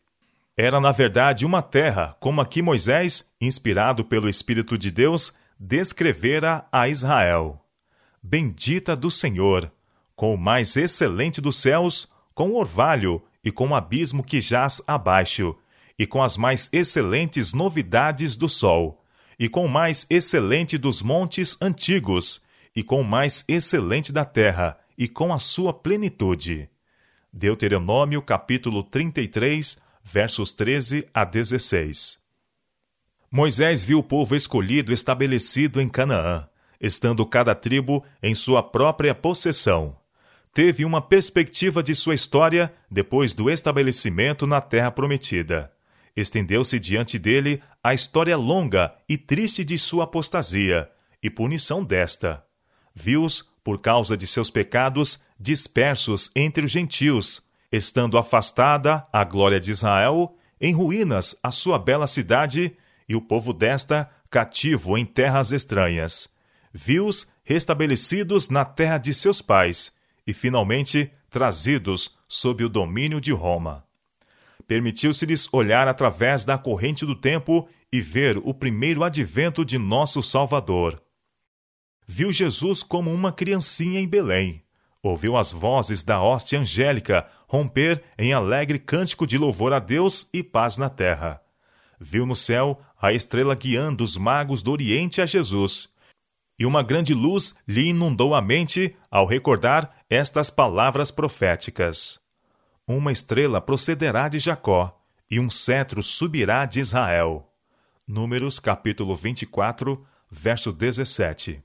Era, 0.55 0.79
na 0.79 0.93
verdade, 0.93 1.47
uma 1.47 1.63
terra 1.63 2.15
como 2.21 2.39
a 2.43 2.45
que 2.45 2.61
Moisés, 2.61 3.33
inspirado 3.41 4.05
pelo 4.05 4.29
Espírito 4.29 4.77
de 4.77 4.91
Deus, 4.91 5.33
descrevera 5.59 6.67
a 6.71 6.91
Israel. 6.91 7.65
Bendita 8.23 8.95
do 8.95 9.11
Senhor, 9.11 9.73
com 10.15 10.35
o 10.35 10.39
mais 10.39 10.77
excelente 10.77 11.41
dos 11.41 11.57
céus, 11.57 12.13
com 12.35 12.51
o 12.51 12.57
orvalho 12.57 13.23
e 13.43 13.51
com 13.51 13.69
o 13.69 13.75
abismo 13.75 14.23
que 14.23 14.39
jaz 14.39 14.83
abaixo, 14.87 15.57
e 15.99 16.07
com 16.07 16.23
as 16.23 16.37
mais 16.37 16.69
excelentes 16.75 17.55
novidades 17.55 18.37
do 18.37 18.51
sol, 18.51 19.03
e 19.39 19.49
com 19.49 19.65
o 19.65 19.69
mais 19.69 20.07
excelente 20.11 20.77
dos 20.77 21.01
montes 21.01 21.57
antigos, 21.59 22.43
e 22.77 22.83
com 22.83 23.01
o 23.01 23.05
mais 23.05 23.47
excelente 23.49 24.13
da 24.13 24.27
terra, 24.27 24.79
e 24.99 25.09
com 25.09 25.33
a 25.33 25.39
sua 25.39 25.73
plenitude. 25.73 26.69
Deuteronômio 27.35 28.21
capítulo 28.21 28.83
33, 28.83 29.79
versos 30.05 30.53
13 30.53 31.09
a 31.15 31.25
16. 31.25 32.19
Moisés 33.31 33.83
viu 33.87 34.01
o 34.01 34.03
povo 34.03 34.37
escolhido 34.37 34.93
estabelecido 34.93 35.81
em 35.81 35.89
Canaã, 35.89 36.47
estando 36.79 37.25
cada 37.25 37.55
tribo 37.55 38.05
em 38.23 38.35
sua 38.35 38.63
própria 38.63 39.15
possessão. 39.15 39.97
Teve 40.53 40.85
uma 40.85 41.01
perspectiva 41.01 41.83
de 41.83 41.95
sua 41.95 42.15
história 42.15 42.71
depois 42.91 43.33
do 43.33 43.51
estabelecimento 43.51 44.47
na 44.47 44.61
terra 44.61 44.91
prometida. 44.91 45.73
Estendeu-se 46.15 46.79
diante 46.79 47.19
dele 47.19 47.63
a 47.83 47.95
história 47.95 48.37
longa 48.37 48.95
e 49.09 49.17
triste 49.17 49.65
de 49.65 49.79
sua 49.79 50.05
apostasia 50.05 50.91
e 51.23 51.31
punição 51.31 51.83
desta. 51.83 52.45
Viu-os 52.95 53.51
por 53.65 53.81
causa 53.81 54.17
de 54.17 54.27
seus 54.27 54.51
pecados, 54.51 55.21
dispersos 55.43 56.31
entre 56.37 56.65
os 56.65 56.71
gentios, 56.71 57.43
estando 57.71 58.17
afastada 58.17 59.07
a 59.13 59.25
glória 59.25 59.59
de 59.59 59.71
Israel, 59.71 60.37
em 60.61 60.73
ruínas 60.73 61.37
a 61.43 61.51
sua 61.51 61.79
bela 61.79 62.07
cidade, 62.07 62.77
e 63.09 63.17
o 63.17 63.21
povo 63.21 63.53
desta 63.53 64.09
cativo 64.31 64.97
em 64.97 65.05
terras 65.05 65.51
estranhas. 65.51 66.29
Viu-os 66.73 67.27
restabelecidos 67.43 68.49
na 68.49 68.65
terra 68.65 68.99
de 68.99 69.13
seus 69.13 69.43
pais, 69.43 69.93
e 70.27 70.33
finalmente 70.33 71.11
trazidos 71.29 72.17
sob 72.29 72.65
o 72.65 72.69
domínio 72.69 73.21
de 73.21 73.33
Roma. 73.33 73.85
Permitiu-se-lhes 74.69 75.53
olhar 75.53 75.89
através 75.89 76.45
da 76.45 76.57
corrente 76.57 77.05
do 77.05 77.17
tempo 77.17 77.69
e 77.93 78.01
ver 78.01 78.39
o 78.39 78.55
primeiro 78.55 79.03
advento 79.03 79.65
de 79.65 79.77
nosso 79.77 80.23
Salvador 80.23 81.03
viu 82.07 82.31
Jesus 82.31 82.83
como 82.83 83.11
uma 83.11 83.33
criancinha 83.33 83.99
em 83.99 84.07
Belém. 84.07 84.62
Ouviu 85.05 85.37
as 85.37 85.51
vozes 85.51 86.05
da 86.05 86.23
hóstia 86.23 86.61
angélica 86.61 87.27
romper 87.49 88.05
em 88.17 88.33
alegre 88.33 88.79
cântico 88.79 89.27
de 89.27 89.37
louvor 89.37 89.73
a 89.73 89.81
Deus 89.81 90.29
e 90.33 90.45
paz 90.45 90.77
na 90.77 90.89
terra. 90.89 91.43
Viu 91.99 92.25
no 92.25 92.37
céu 92.37 92.81
a 93.01 93.13
estrela 93.13 93.57
guiando 93.57 94.05
os 94.05 94.17
magos 94.17 94.63
do 94.63 94.71
Oriente 94.71 95.21
a 95.21 95.27
Jesus. 95.27 95.89
E 96.57 96.65
uma 96.65 96.85
grande 96.85 97.15
luz 97.15 97.57
lhe 97.67 97.89
inundou 97.89 98.33
a 98.33 98.41
mente 98.41 98.95
ao 99.11 99.27
recordar 99.27 99.93
estas 100.09 100.51
palavras 100.51 101.11
proféticas: 101.11 102.21
Uma 102.87 103.11
estrela 103.11 103.61
procederá 103.61 104.29
de 104.29 104.39
Jacó, 104.39 105.03
e 105.29 105.41
um 105.41 105.51
cetro 105.51 106.01
subirá 106.01 106.65
de 106.65 106.79
Israel. 106.79 107.53
Números 108.07 108.61
capítulo 108.61 109.17
24, 109.17 110.07
verso 110.31 110.73
17 110.73 111.61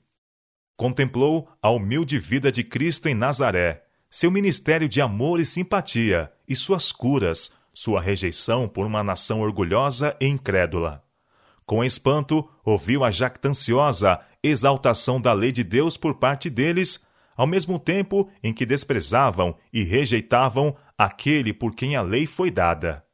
contemplou 0.78 1.48
a 1.60 1.68
humilde 1.70 2.20
vida 2.20 2.52
de 2.52 2.62
Cristo 2.62 3.08
em 3.08 3.14
Nazaré, 3.14 3.82
seu 4.08 4.30
ministério 4.30 4.88
de 4.88 5.00
amor 5.00 5.40
e 5.40 5.44
simpatia, 5.44 6.32
e 6.48 6.54
suas 6.54 6.92
curas, 6.92 7.52
sua 7.74 8.00
rejeição 8.00 8.68
por 8.68 8.86
uma 8.86 9.02
nação 9.02 9.40
orgulhosa 9.40 10.16
e 10.20 10.26
incrédula. 10.26 11.02
Com 11.66 11.84
espanto, 11.84 12.48
ouviu 12.64 13.02
a 13.02 13.10
jactanciosa 13.10 14.20
exaltação 14.40 15.20
da 15.20 15.32
lei 15.32 15.50
de 15.50 15.64
Deus 15.64 15.96
por 15.96 16.14
parte 16.14 16.48
deles, 16.48 17.04
ao 17.36 17.46
mesmo 17.46 17.76
tempo 17.80 18.30
em 18.40 18.52
que 18.52 18.64
desprezavam 18.64 19.56
e 19.72 19.82
rejeitavam 19.82 20.76
aquele 20.96 21.52
por 21.52 21.74
quem 21.74 21.96
a 21.96 22.02
lei 22.02 22.24
foi 22.24 22.52
dada. 22.52 23.04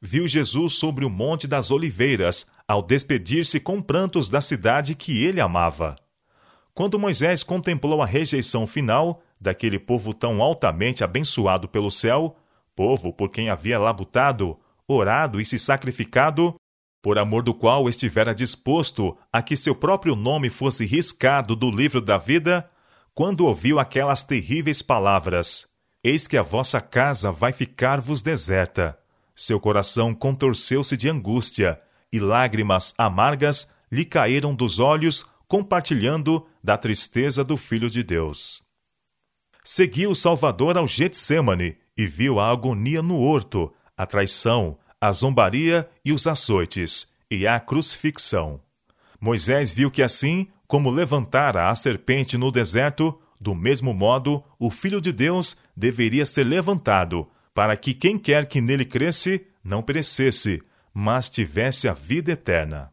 Viu 0.00 0.26
Jesus 0.26 0.72
sobre 0.74 1.04
o 1.04 1.10
Monte 1.10 1.46
das 1.46 1.70
Oliveiras, 1.70 2.50
ao 2.66 2.82
despedir-se 2.82 3.60
com 3.60 3.80
prantos 3.80 4.28
da 4.28 4.40
cidade 4.40 4.96
que 4.96 5.24
ele 5.24 5.40
amava. 5.40 5.94
Quando 6.74 6.98
Moisés 6.98 7.42
contemplou 7.42 8.00
a 8.00 8.06
rejeição 8.06 8.66
final 8.66 9.22
daquele 9.40 9.78
povo 9.78 10.14
tão 10.14 10.40
altamente 10.40 11.04
abençoado 11.04 11.68
pelo 11.68 11.90
céu, 11.90 12.36
povo 12.74 13.12
por 13.12 13.28
quem 13.28 13.50
havia 13.50 13.78
labutado, 13.78 14.58
orado 14.88 15.40
e 15.40 15.44
se 15.44 15.58
sacrificado, 15.58 16.54
por 17.02 17.18
amor 17.18 17.42
do 17.42 17.52
qual 17.52 17.88
estivera 17.88 18.34
disposto 18.34 19.16
a 19.32 19.42
que 19.42 19.56
seu 19.56 19.74
próprio 19.74 20.14
nome 20.14 20.48
fosse 20.48 20.86
riscado 20.86 21.54
do 21.54 21.70
livro 21.70 22.00
da 22.00 22.16
vida, 22.16 22.70
quando 23.14 23.44
ouviu 23.44 23.78
aquelas 23.78 24.24
terríveis 24.24 24.80
palavras: 24.80 25.66
Eis 26.02 26.26
que 26.26 26.36
a 26.36 26.42
vossa 26.42 26.80
casa 26.80 27.30
vai 27.30 27.52
ficar-vos 27.52 28.22
deserta. 28.22 28.98
Seu 29.34 29.58
coração 29.60 30.14
contorceu-se 30.14 30.96
de 30.96 31.08
angústia, 31.08 31.80
e 32.12 32.20
lágrimas 32.20 32.94
amargas 32.96 33.74
lhe 33.90 34.04
caíram 34.04 34.54
dos 34.54 34.78
olhos 34.78 35.26
compartilhando 35.52 36.46
da 36.64 36.78
tristeza 36.78 37.44
do 37.44 37.58
Filho 37.58 37.90
de 37.90 38.02
Deus. 38.02 38.62
Seguiu 39.62 40.12
o 40.12 40.14
Salvador 40.14 40.78
ao 40.78 40.86
Getsemane 40.86 41.76
e 41.94 42.06
viu 42.06 42.40
a 42.40 42.50
agonia 42.50 43.02
no 43.02 43.20
horto, 43.20 43.70
a 43.94 44.06
traição, 44.06 44.78
a 44.98 45.12
zombaria 45.12 45.86
e 46.02 46.10
os 46.10 46.26
açoites, 46.26 47.12
e 47.30 47.46
a 47.46 47.60
crucifixão. 47.60 48.62
Moisés 49.20 49.72
viu 49.72 49.90
que 49.90 50.02
assim, 50.02 50.46
como 50.66 50.88
levantara 50.88 51.68
a 51.68 51.76
serpente 51.76 52.38
no 52.38 52.50
deserto, 52.50 53.20
do 53.38 53.54
mesmo 53.54 53.92
modo, 53.92 54.42
o 54.58 54.70
Filho 54.70 55.02
de 55.02 55.12
Deus 55.12 55.58
deveria 55.76 56.24
ser 56.24 56.44
levantado, 56.44 57.28
para 57.52 57.76
que 57.76 57.92
quem 57.92 58.16
quer 58.18 58.46
que 58.46 58.62
nele 58.62 58.86
cresce 58.86 59.46
não 59.62 59.82
perecesse, 59.82 60.62
mas 60.94 61.28
tivesse 61.28 61.88
a 61.88 61.92
vida 61.92 62.32
eterna. 62.32 62.91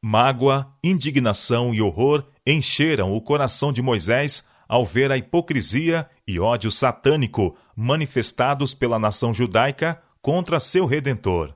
Mágoa, 0.00 0.72
indignação 0.82 1.74
e 1.74 1.82
horror 1.82 2.24
encheram 2.46 3.12
o 3.12 3.20
coração 3.20 3.72
de 3.72 3.82
Moisés 3.82 4.46
ao 4.68 4.84
ver 4.84 5.10
a 5.10 5.16
hipocrisia 5.16 6.08
e 6.26 6.38
ódio 6.38 6.70
satânico 6.70 7.56
manifestados 7.74 8.74
pela 8.74 8.98
nação 8.98 9.34
judaica 9.34 10.00
contra 10.22 10.60
seu 10.60 10.86
redentor, 10.86 11.54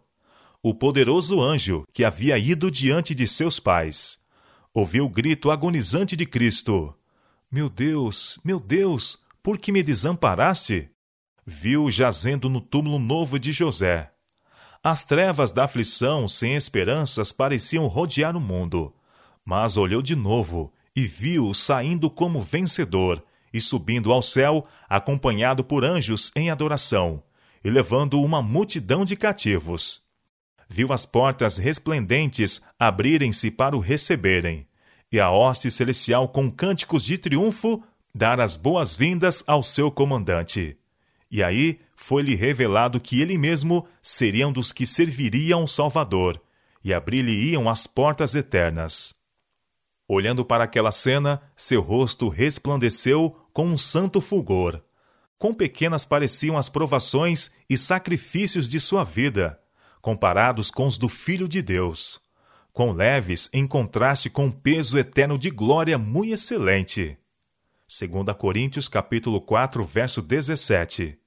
o 0.62 0.74
poderoso 0.74 1.40
anjo 1.40 1.84
que 1.92 2.04
havia 2.04 2.36
ido 2.38 2.70
diante 2.70 3.14
de 3.14 3.28
seus 3.28 3.60
pais. 3.60 4.18
Ouviu 4.74 5.04
o 5.04 5.08
grito 5.08 5.50
agonizante 5.50 6.16
de 6.16 6.26
Cristo: 6.26 6.94
Meu 7.50 7.68
Deus, 7.68 8.40
meu 8.44 8.58
Deus, 8.58 9.18
por 9.42 9.58
que 9.58 9.70
me 9.70 9.82
desamparaste? 9.82 10.90
Viu 11.44 11.90
jazendo 11.90 12.48
no 12.48 12.60
túmulo 12.60 12.98
novo 12.98 13.38
de 13.38 13.52
José. 13.52 14.11
As 14.84 15.04
trevas 15.04 15.52
da 15.52 15.64
aflição 15.64 16.26
sem 16.26 16.56
esperanças 16.56 17.30
pareciam 17.30 17.86
rodear 17.86 18.36
o 18.36 18.40
mundo. 18.40 18.92
Mas 19.44 19.76
olhou 19.76 20.02
de 20.02 20.16
novo 20.16 20.72
e 20.94 21.06
viu 21.06 21.54
saindo 21.54 22.10
como 22.10 22.42
vencedor 22.42 23.22
e 23.52 23.60
subindo 23.60 24.10
ao 24.10 24.22
céu, 24.22 24.66
acompanhado 24.88 25.62
por 25.62 25.84
anjos 25.84 26.32
em 26.34 26.50
adoração, 26.50 27.22
e 27.62 27.70
levando 27.70 28.20
uma 28.20 28.42
multidão 28.42 29.04
de 29.04 29.14
cativos. 29.14 30.02
Viu 30.68 30.92
as 30.92 31.04
portas 31.04 31.58
resplendentes 31.58 32.62
abrirem-se 32.78 33.50
para 33.50 33.76
o 33.76 33.80
receberem, 33.80 34.66
e 35.12 35.20
a 35.20 35.30
hoste 35.30 35.70
celestial 35.70 36.26
com 36.28 36.50
cânticos 36.50 37.04
de 37.04 37.18
triunfo 37.18 37.84
dar 38.14 38.40
as 38.40 38.56
boas-vindas 38.56 39.44
ao 39.46 39.62
seu 39.62 39.90
comandante. 39.90 40.78
E 41.32 41.42
aí 41.42 41.78
foi-lhe 41.96 42.34
revelado 42.34 43.00
que 43.00 43.22
ele 43.22 43.38
mesmo 43.38 43.88
seria 44.02 44.46
um 44.46 44.52
dos 44.52 44.70
que 44.70 44.86
serviriam 44.86 45.60
ao 45.60 45.66
Salvador, 45.66 46.38
e 46.84 46.92
abrir-lhe-iam 46.92 47.70
as 47.70 47.86
portas 47.86 48.34
eternas. 48.34 49.14
Olhando 50.06 50.44
para 50.44 50.64
aquela 50.64 50.92
cena, 50.92 51.40
seu 51.56 51.80
rosto 51.80 52.28
resplandeceu 52.28 53.34
com 53.50 53.64
um 53.64 53.78
santo 53.78 54.20
fulgor. 54.20 54.82
Quão 55.38 55.54
pequenas 55.54 56.04
pareciam 56.04 56.58
as 56.58 56.68
provações 56.68 57.52
e 57.70 57.78
sacrifícios 57.78 58.68
de 58.68 58.78
sua 58.78 59.02
vida, 59.02 59.58
comparados 60.02 60.70
com 60.70 60.86
os 60.86 60.98
do 60.98 61.08
Filho 61.08 61.48
de 61.48 61.62
Deus. 61.62 62.20
Quão 62.74 62.92
leves 62.92 63.48
em 63.54 63.66
contraste 63.66 64.28
com 64.28 64.48
o 64.48 64.52
peso 64.52 64.98
eterno 64.98 65.38
de 65.38 65.48
glória 65.48 65.96
muito 65.96 66.34
excelente. 66.34 67.16
2 67.88 68.36
Coríntios 68.36 68.86
capítulo 68.86 69.40
4, 69.40 69.82
verso 69.84 70.20
17. 70.20 71.21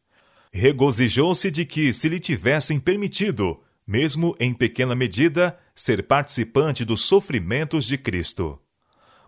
Regozijou-se 0.58 1.52
de 1.52 1.66
que, 1.66 1.92
se 1.92 2.08
lhe 2.08 2.18
tivessem 2.18 2.80
permitido, 2.80 3.60
mesmo 3.86 4.34
em 4.40 4.54
pequena 4.54 4.96
medida, 4.96 5.60
ser 5.76 6.04
participante 6.04 6.86
dos 6.86 7.02
sofrimentos 7.02 7.84
de 7.84 7.98
Cristo. 7.98 8.58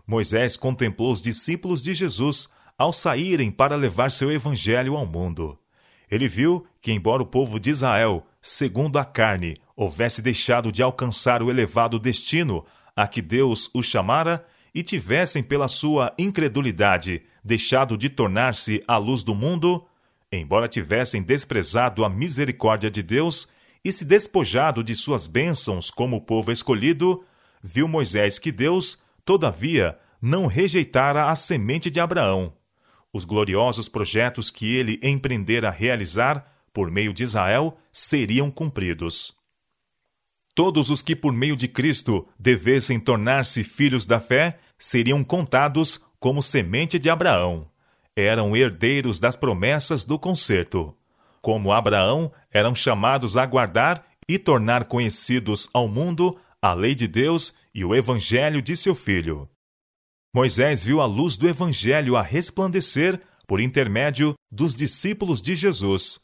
Moisés 0.06 0.56
contemplou 0.56 1.12
os 1.12 1.20
discípulos 1.20 1.82
de 1.82 1.92
Jesus 1.92 2.48
ao 2.78 2.94
saírem 2.94 3.50
para 3.50 3.76
levar 3.76 4.10
seu 4.10 4.32
evangelho 4.32 4.96
ao 4.96 5.04
mundo. 5.04 5.58
Ele 6.10 6.26
viu 6.26 6.66
que, 6.80 6.92
embora 6.92 7.22
o 7.22 7.26
povo 7.26 7.60
de 7.60 7.68
Israel, 7.68 8.26
segundo 8.40 8.98
a 8.98 9.04
carne, 9.04 9.58
houvesse 9.76 10.22
deixado 10.22 10.72
de 10.72 10.82
alcançar 10.82 11.42
o 11.42 11.50
elevado 11.50 11.98
destino 11.98 12.64
a 12.96 13.06
que 13.06 13.20
Deus 13.20 13.68
os 13.74 13.84
chamara, 13.84 14.46
e 14.74 14.82
tivessem, 14.82 15.42
pela 15.42 15.68
sua 15.68 16.10
incredulidade, 16.18 17.20
deixado 17.44 17.98
de 17.98 18.08
tornar-se 18.08 18.82
a 18.88 18.96
luz 18.96 19.22
do 19.22 19.34
mundo, 19.34 19.86
embora 20.32 20.68
tivessem 20.68 21.22
desprezado 21.22 22.04
a 22.04 22.08
misericórdia 22.08 22.90
de 22.90 23.02
Deus 23.02 23.48
e 23.84 23.92
se 23.92 24.04
despojado 24.04 24.82
de 24.82 24.94
suas 24.94 25.26
bênçãos 25.26 25.90
como 25.90 26.20
povo 26.20 26.52
escolhido, 26.52 27.24
viu 27.62 27.88
Moisés 27.88 28.38
que 28.38 28.52
Deus 28.52 29.02
Todavia, 29.28 29.98
não 30.22 30.46
rejeitara 30.46 31.28
a 31.28 31.36
semente 31.36 31.90
de 31.90 32.00
Abraão. 32.00 32.50
Os 33.12 33.26
gloriosos 33.26 33.86
projetos 33.86 34.50
que 34.50 34.74
ele 34.74 34.98
empreendera 35.02 35.68
realizar 35.68 36.50
por 36.72 36.90
meio 36.90 37.12
de 37.12 37.24
Israel 37.24 37.76
seriam 37.92 38.50
cumpridos. 38.50 39.36
Todos 40.54 40.88
os 40.88 41.02
que, 41.02 41.14
por 41.14 41.30
meio 41.30 41.54
de 41.54 41.68
Cristo, 41.68 42.26
devessem 42.38 42.98
tornar-se 42.98 43.62
filhos 43.62 44.06
da 44.06 44.18
fé 44.18 44.58
seriam 44.78 45.22
contados 45.22 46.00
como 46.18 46.42
semente 46.42 46.98
de 46.98 47.10
Abraão. 47.10 47.70
Eram 48.20 48.56
herdeiros 48.56 49.20
das 49.20 49.36
promessas 49.36 50.02
do 50.02 50.18
concerto. 50.18 50.92
Como 51.40 51.70
Abraão, 51.70 52.32
eram 52.50 52.74
chamados 52.74 53.36
a 53.36 53.46
guardar 53.46 54.04
e 54.28 54.40
tornar 54.40 54.86
conhecidos 54.86 55.70
ao 55.72 55.86
mundo 55.86 56.36
a 56.60 56.74
lei 56.74 56.96
de 56.96 57.06
Deus 57.06 57.54
e 57.72 57.84
o 57.84 57.94
evangelho 57.94 58.60
de 58.60 58.76
seu 58.76 58.92
filho. 58.92 59.48
Moisés 60.34 60.82
viu 60.82 61.00
a 61.00 61.06
luz 61.06 61.36
do 61.36 61.48
evangelho 61.48 62.16
a 62.16 62.22
resplandecer 62.22 63.20
por 63.46 63.60
intermédio 63.60 64.34
dos 64.50 64.74
discípulos 64.74 65.40
de 65.40 65.54
Jesus, 65.54 66.18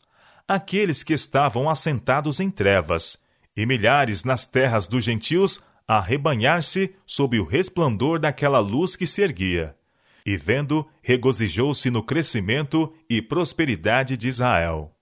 aqueles 0.48 1.04
que 1.04 1.12
estavam 1.12 1.70
assentados 1.70 2.40
em 2.40 2.50
trevas, 2.50 3.18
e 3.56 3.64
milhares 3.64 4.24
nas 4.24 4.44
terras 4.44 4.88
dos 4.88 5.04
gentios 5.04 5.62
a 5.86 6.00
rebanhar-se 6.00 6.92
sob 7.06 7.38
o 7.38 7.44
resplandor 7.44 8.18
daquela 8.18 8.58
luz 8.58 8.96
que 8.96 9.06
se 9.06 9.22
erguia. 9.22 9.76
E 10.24 10.36
vendo, 10.36 10.86
regozijou-se 11.02 11.90
no 11.90 12.02
crescimento 12.02 12.92
e 13.08 13.20
prosperidade 13.20 14.16
de 14.16 14.28
Israel. 14.28 14.94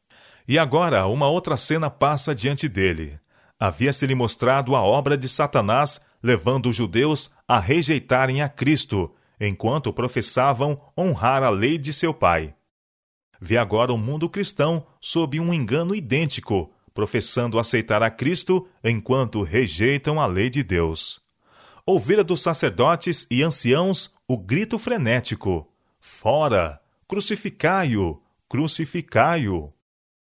E 0.49 0.59
agora 0.59 1.07
uma 1.07 1.29
outra 1.29 1.57
cena 1.57 1.89
passa 1.89 2.35
diante 2.35 2.69
dele 2.69 3.21
havia-se-lhe 3.63 4.15
mostrado 4.17 4.75
a 4.75 4.83
obra 4.83 5.17
de 5.17 5.29
Satanás, 5.29 6.01
levando 6.21 6.69
os 6.69 6.75
judeus 6.75 7.31
a 7.47 7.61
rejeitarem 7.61 8.43
a 8.43 8.49
Cristo, 8.49 9.15
enquanto 9.41 9.93
professavam 9.93 10.81
honrar 10.99 11.45
a 11.45 11.49
lei 11.49 11.79
de 11.79 11.93
seu 11.93 12.13
pai. 12.13 12.57
Vê 13.41 13.57
agora 13.57 13.93
o 13.93 13.99
mundo 13.99 14.29
cristão 14.29 14.85
sob 15.01 15.39
um 15.39 15.55
engano 15.55 15.95
idêntico, 15.95 16.73
professando 16.93 17.57
aceitar 17.57 18.03
a 18.03 18.11
Cristo 18.11 18.67
enquanto 18.83 19.45
rejeitam 19.45 20.21
a 20.21 20.27
lei 20.27 20.51
de 20.51 20.65
Deus. 20.65 21.22
Ouvira 21.85 22.23
dos 22.23 22.41
sacerdotes 22.41 23.27
e 23.29 23.43
anciãos 23.43 24.15
o 24.29 24.39
grito 24.39 24.79
frenético: 24.79 25.69
Fora! 26.01 26.81
Crucificai-o! 27.09 28.23
Crucificai-o! 28.49 29.73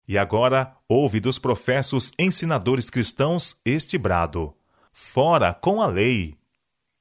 E 0.07 0.17
agora 0.17 0.75
ouve 0.89 1.19
dos 1.19 1.37
professos 1.37 2.11
ensinadores 2.17 2.89
cristãos 2.89 3.61
este 3.63 3.95
brado: 3.95 4.55
Fora 4.91 5.53
com 5.53 5.81
a 5.81 5.87
lei! 5.87 6.35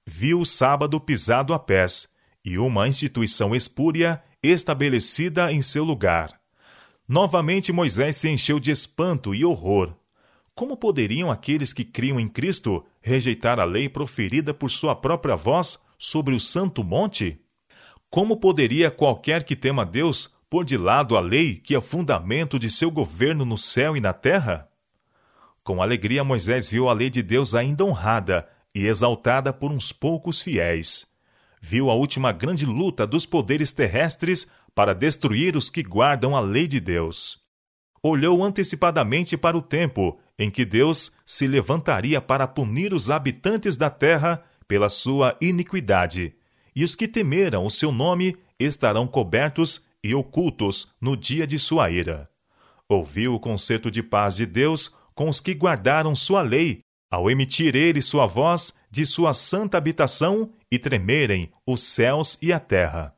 Viu 0.07 0.41
o 0.41 0.47
sábado 0.47 1.01
pisado 1.01 1.55
a 1.55 1.59
pés 1.59 2.09
e 2.45 2.59
uma 2.59 2.87
instituição 2.87 3.55
espúria 3.55 4.23
estabelecida 4.43 5.51
em 5.51 5.63
seu 5.63 5.85
lugar. 5.85 6.39
Novamente 7.09 7.73
Moisés 7.73 8.17
se 8.17 8.29
encheu 8.29 8.61
de 8.61 8.71
espanto 8.71 9.35
e 9.35 9.43
horror. 9.43 9.95
Como 10.55 10.77
poderiam 10.77 11.33
aqueles 11.33 11.73
que 11.73 11.85
criam 11.85 12.21
em 12.21 12.29
Cristo 12.29 12.85
rejeitar 13.01 13.59
a 13.59 13.65
lei 13.65 13.89
proferida 13.89 14.55
por 14.55 14.71
sua 14.71 14.95
própria 14.95 15.35
voz 15.35 15.81
sobre 15.99 16.33
o 16.33 16.39
santo 16.39 16.85
monte? 16.85 17.41
Como 18.09 18.37
poderia 18.37 18.89
qualquer 18.89 19.43
que 19.43 19.57
tema 19.57 19.85
Deus 19.85 20.37
pôr 20.49 20.65
de 20.65 20.77
lado 20.77 21.17
a 21.17 21.21
lei 21.21 21.57
que 21.57 21.75
é 21.75 21.79
o 21.79 21.83
fundamento 21.83 22.57
de 22.57 22.71
seu 22.71 22.89
governo 22.89 23.45
no 23.45 23.59
céu 23.59 23.97
e 23.97 24.01
na 24.01 24.13
terra? 24.13 24.69
Com 25.65 25.83
alegria, 25.83 26.23
Moisés 26.23 26.69
viu 26.69 26.89
a 26.89 26.93
lei 26.93 27.11
de 27.11 27.21
Deus 27.21 27.53
ainda 27.57 27.85
honrada 27.85 28.49
e 28.73 28.87
exaltada 28.87 29.53
por 29.53 29.73
uns 29.73 29.91
poucos 29.91 30.41
fiéis. 30.41 31.07
Viu 31.61 31.91
a 31.91 31.95
última 31.95 32.31
grande 32.31 32.65
luta 32.65 33.05
dos 33.05 33.27
poderes 33.27 33.73
terrestres 33.73 34.47
para 34.73 34.95
destruir 34.95 35.57
os 35.57 35.69
que 35.69 35.83
guardam 35.83 36.37
a 36.37 36.41
lei 36.41 36.69
de 36.69 36.79
Deus. 36.79 37.44
Olhou 38.07 38.45
antecipadamente 38.45 39.35
para 39.35 39.57
o 39.57 39.63
tempo 39.63 40.21
em 40.39 40.51
que 40.51 40.67
Deus 40.67 41.13
se 41.25 41.47
levantaria 41.47 42.21
para 42.21 42.47
punir 42.47 42.93
os 42.93 43.11
habitantes 43.11 43.79
da 43.79 43.89
terra 43.89 44.45
pela 44.69 44.91
sua 44.91 45.35
iniquidade, 45.41 46.35
e 46.77 46.85
os 46.85 46.95
que 46.95 47.09
temeram 47.09 47.65
o 47.65 47.71
seu 47.71 47.91
nome 47.91 48.37
estarão 48.61 49.07
cobertos 49.07 49.87
e 50.03 50.15
ocultos 50.15 50.93
no 51.01 51.17
dia 51.17 51.47
de 51.47 51.59
sua 51.59 51.91
ira. 51.91 52.29
Ouviu 52.87 53.35
o 53.35 53.41
concerto 53.41 53.91
de 53.91 54.03
paz 54.03 54.37
de 54.37 54.45
Deus 54.45 54.95
com 55.15 55.31
os 55.31 55.41
que 55.41 55.55
guardaram 55.55 56.15
sua 56.15 56.43
lei, 56.43 56.81
ao 57.11 57.31
emitir 57.31 57.75
ele 57.75 58.03
sua 58.03 58.27
voz 58.27 58.75
de 58.91 59.07
sua 59.07 59.33
santa 59.33 59.79
habitação 59.79 60.53
e 60.71 60.79
tremerem 60.79 61.51
os 61.67 61.83
céus 61.83 62.37
e 62.43 62.53
a 62.53 62.61
terra. 62.61 63.15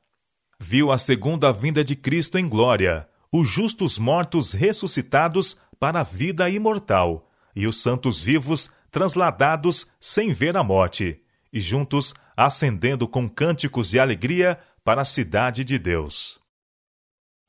Viu 0.60 0.92
a 0.92 0.98
segunda 0.98 1.52
vinda 1.52 1.82
de 1.82 1.96
Cristo 1.96 2.38
em 2.38 2.48
glória, 2.48 3.08
os 3.38 3.48
justos 3.48 3.98
mortos 3.98 4.52
ressuscitados 4.52 5.60
para 5.78 6.00
a 6.00 6.02
vida 6.02 6.48
imortal, 6.48 7.30
e 7.54 7.66
os 7.66 7.82
santos 7.82 8.20
vivos 8.20 8.72
transladados 8.90 9.92
sem 10.00 10.32
ver 10.32 10.56
a 10.56 10.62
morte, 10.62 11.20
e 11.52 11.60
juntos 11.60 12.14
ascendendo 12.36 13.06
com 13.06 13.28
cânticos 13.28 13.90
de 13.90 13.98
alegria 13.98 14.58
para 14.82 15.02
a 15.02 15.04
cidade 15.04 15.64
de 15.64 15.78
Deus. 15.78 16.40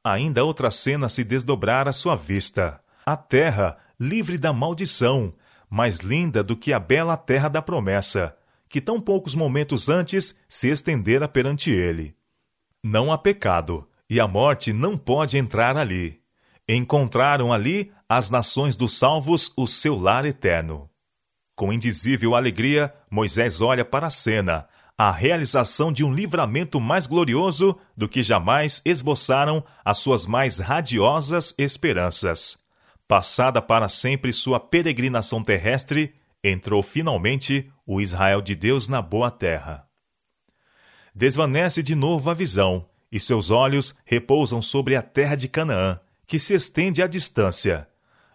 Ainda 0.03 0.43
outra 0.43 0.71
cena 0.71 1.09
se 1.09 1.23
desdobrara 1.23 1.89
à 1.89 1.93
sua 1.93 2.15
vista. 2.15 2.81
A 3.05 3.15
terra, 3.15 3.77
livre 3.99 4.37
da 4.37 4.51
maldição, 4.51 5.33
mais 5.69 5.99
linda 5.99 6.43
do 6.43 6.55
que 6.55 6.71
a 6.73 6.79
bela 6.79 7.15
terra 7.17 7.49
da 7.49 7.61
promessa, 7.61 8.37
que 8.69 8.81
tão 8.81 8.99
poucos 8.99 9.35
momentos 9.35 9.87
antes 9.87 10.39
se 10.47 10.69
estendera 10.69 11.27
perante 11.27 11.71
ele. 11.71 12.15
Não 12.83 13.11
há 13.11 13.17
pecado, 13.17 13.87
e 14.09 14.19
a 14.19 14.27
morte 14.27 14.71
não 14.71 14.97
pode 14.97 15.37
entrar 15.37 15.75
ali. 15.77 16.19
Encontraram 16.67 17.51
ali 17.51 17.91
as 18.09 18.29
nações 18.29 18.75
dos 18.75 18.97
salvos 18.97 19.51
o 19.57 19.67
seu 19.67 19.97
lar 19.97 20.25
eterno. 20.25 20.89
Com 21.55 21.73
indizível 21.73 22.35
alegria, 22.35 22.93
Moisés 23.09 23.61
olha 23.61 23.83
para 23.83 24.07
a 24.07 24.11
cena, 24.11 24.67
a 24.97 25.11
realização 25.11 25.91
de 25.91 26.03
um 26.03 26.13
livramento 26.13 26.79
mais 26.79 27.05
glorioso 27.05 27.77
do 27.95 28.07
que 28.07 28.23
jamais 28.23 28.81
esboçaram 28.85 29.63
as 29.83 29.99
suas 29.99 30.25
mais 30.25 30.59
radiosas 30.59 31.53
esperanças. 31.57 32.57
Passada 33.07 33.61
para 33.61 33.87
sempre 33.87 34.33
sua 34.33 34.59
peregrinação 34.59 35.43
terrestre, 35.43 36.15
entrou 36.43 36.83
finalmente 36.83 37.71
o 37.85 38.01
Israel 38.01 38.41
de 38.41 38.55
Deus 38.55 38.87
na 38.87 39.01
boa 39.01 39.31
terra. 39.31 39.87
Desvanece 41.13 41.81
de 41.81 41.95
novo 41.95 42.29
a 42.29 42.33
visão, 42.33 42.87
e 43.11 43.19
seus 43.19 43.51
olhos 43.51 43.95
repousam 44.05 44.61
sobre 44.61 44.95
a 44.95 45.01
terra 45.01 45.35
de 45.35 45.47
Canaã, 45.47 45.99
que 46.25 46.39
se 46.39 46.53
estende 46.53 47.01
à 47.01 47.07
distância. 47.07 47.87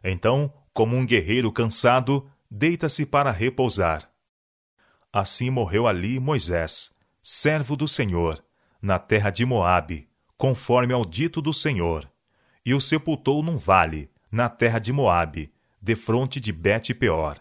Então, 0.03 0.53
como 0.73 0.97
um 0.97 1.05
guerreiro 1.05 1.53
cansado, 1.53 2.29
deita-se 2.51 3.05
para 3.05 3.31
repousar. 3.31 4.11
Assim 5.13 5.51
morreu 5.51 5.87
ali 5.87 6.19
Moisés, 6.19 6.91
servo 7.23 7.77
do 7.77 7.87
Senhor, 7.87 8.43
na 8.81 8.99
terra 8.99 9.31
de 9.31 9.45
Moabe, 9.45 10.09
conforme 10.37 10.95
ao 10.95 11.05
dito 11.05 11.43
do 11.43 11.53
Senhor, 11.53 12.11
e 12.65 12.75
o 12.75 12.81
sepultou 12.81 13.43
num 13.43 13.59
vale, 13.59 14.11
na 14.31 14.49
terra 14.49 14.79
de 14.79 14.93
Moabe, 14.93 15.53
defronte 15.81 16.41
de 16.41 16.53
Bet-peor. 16.53 17.39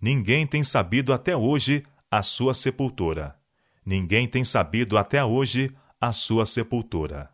Ninguém 0.00 0.46
tem 0.46 0.62
sabido 0.64 1.12
até 1.12 1.36
hoje 1.36 1.84
a 2.10 2.22
sua 2.22 2.52
sepultura. 2.52 3.36
Ninguém 3.84 4.26
tem 4.26 4.44
sabido 4.44 4.98
até 4.98 5.24
hoje 5.24 5.74
a 6.00 6.12
sua 6.12 6.44
sepultura. 6.44 7.30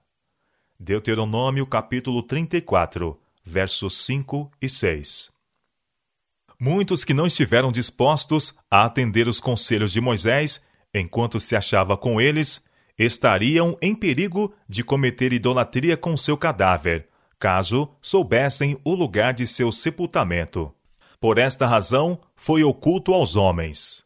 Deuteronômio 0.79 1.67
capítulo 1.67 2.23
34, 2.23 3.21
versos 3.45 3.97
5 4.05 4.53
e 4.61 4.69
6. 4.69 5.33
Muitos 6.61 7.05
que 7.05 7.13
não 7.13 7.27
estiveram 7.27 7.73
dispostos 7.73 8.55
a 8.71 8.85
atender 8.85 9.27
os 9.27 9.41
conselhos 9.41 9.93
de 9.93 10.01
Moisés, 10.01 10.65
enquanto 10.95 11.41
se 11.41 11.57
achava 11.57 11.97
com 11.97 12.21
eles, 12.21 12.65
estariam 12.97 13.77
em 13.83 13.97
perigo 13.97 14.55
de 14.69 14.85
cometer 14.85 15.33
idolatria 15.33 15.97
com 15.97 16.17
seu 16.17 16.37
cadáver, 16.37 17.09
caso 17.41 17.93
soubessem 18.01 18.81
o 18.85 18.95
lugar 18.95 19.35
de 19.35 19.45
seu 19.45 19.73
sepultamento. 19.73 20.73
Por 21.21 21.39
esta 21.39 21.67
razão, 21.67 22.21
foi 22.37 22.63
oculto 22.63 23.13
aos 23.13 23.35
homens. 23.35 24.05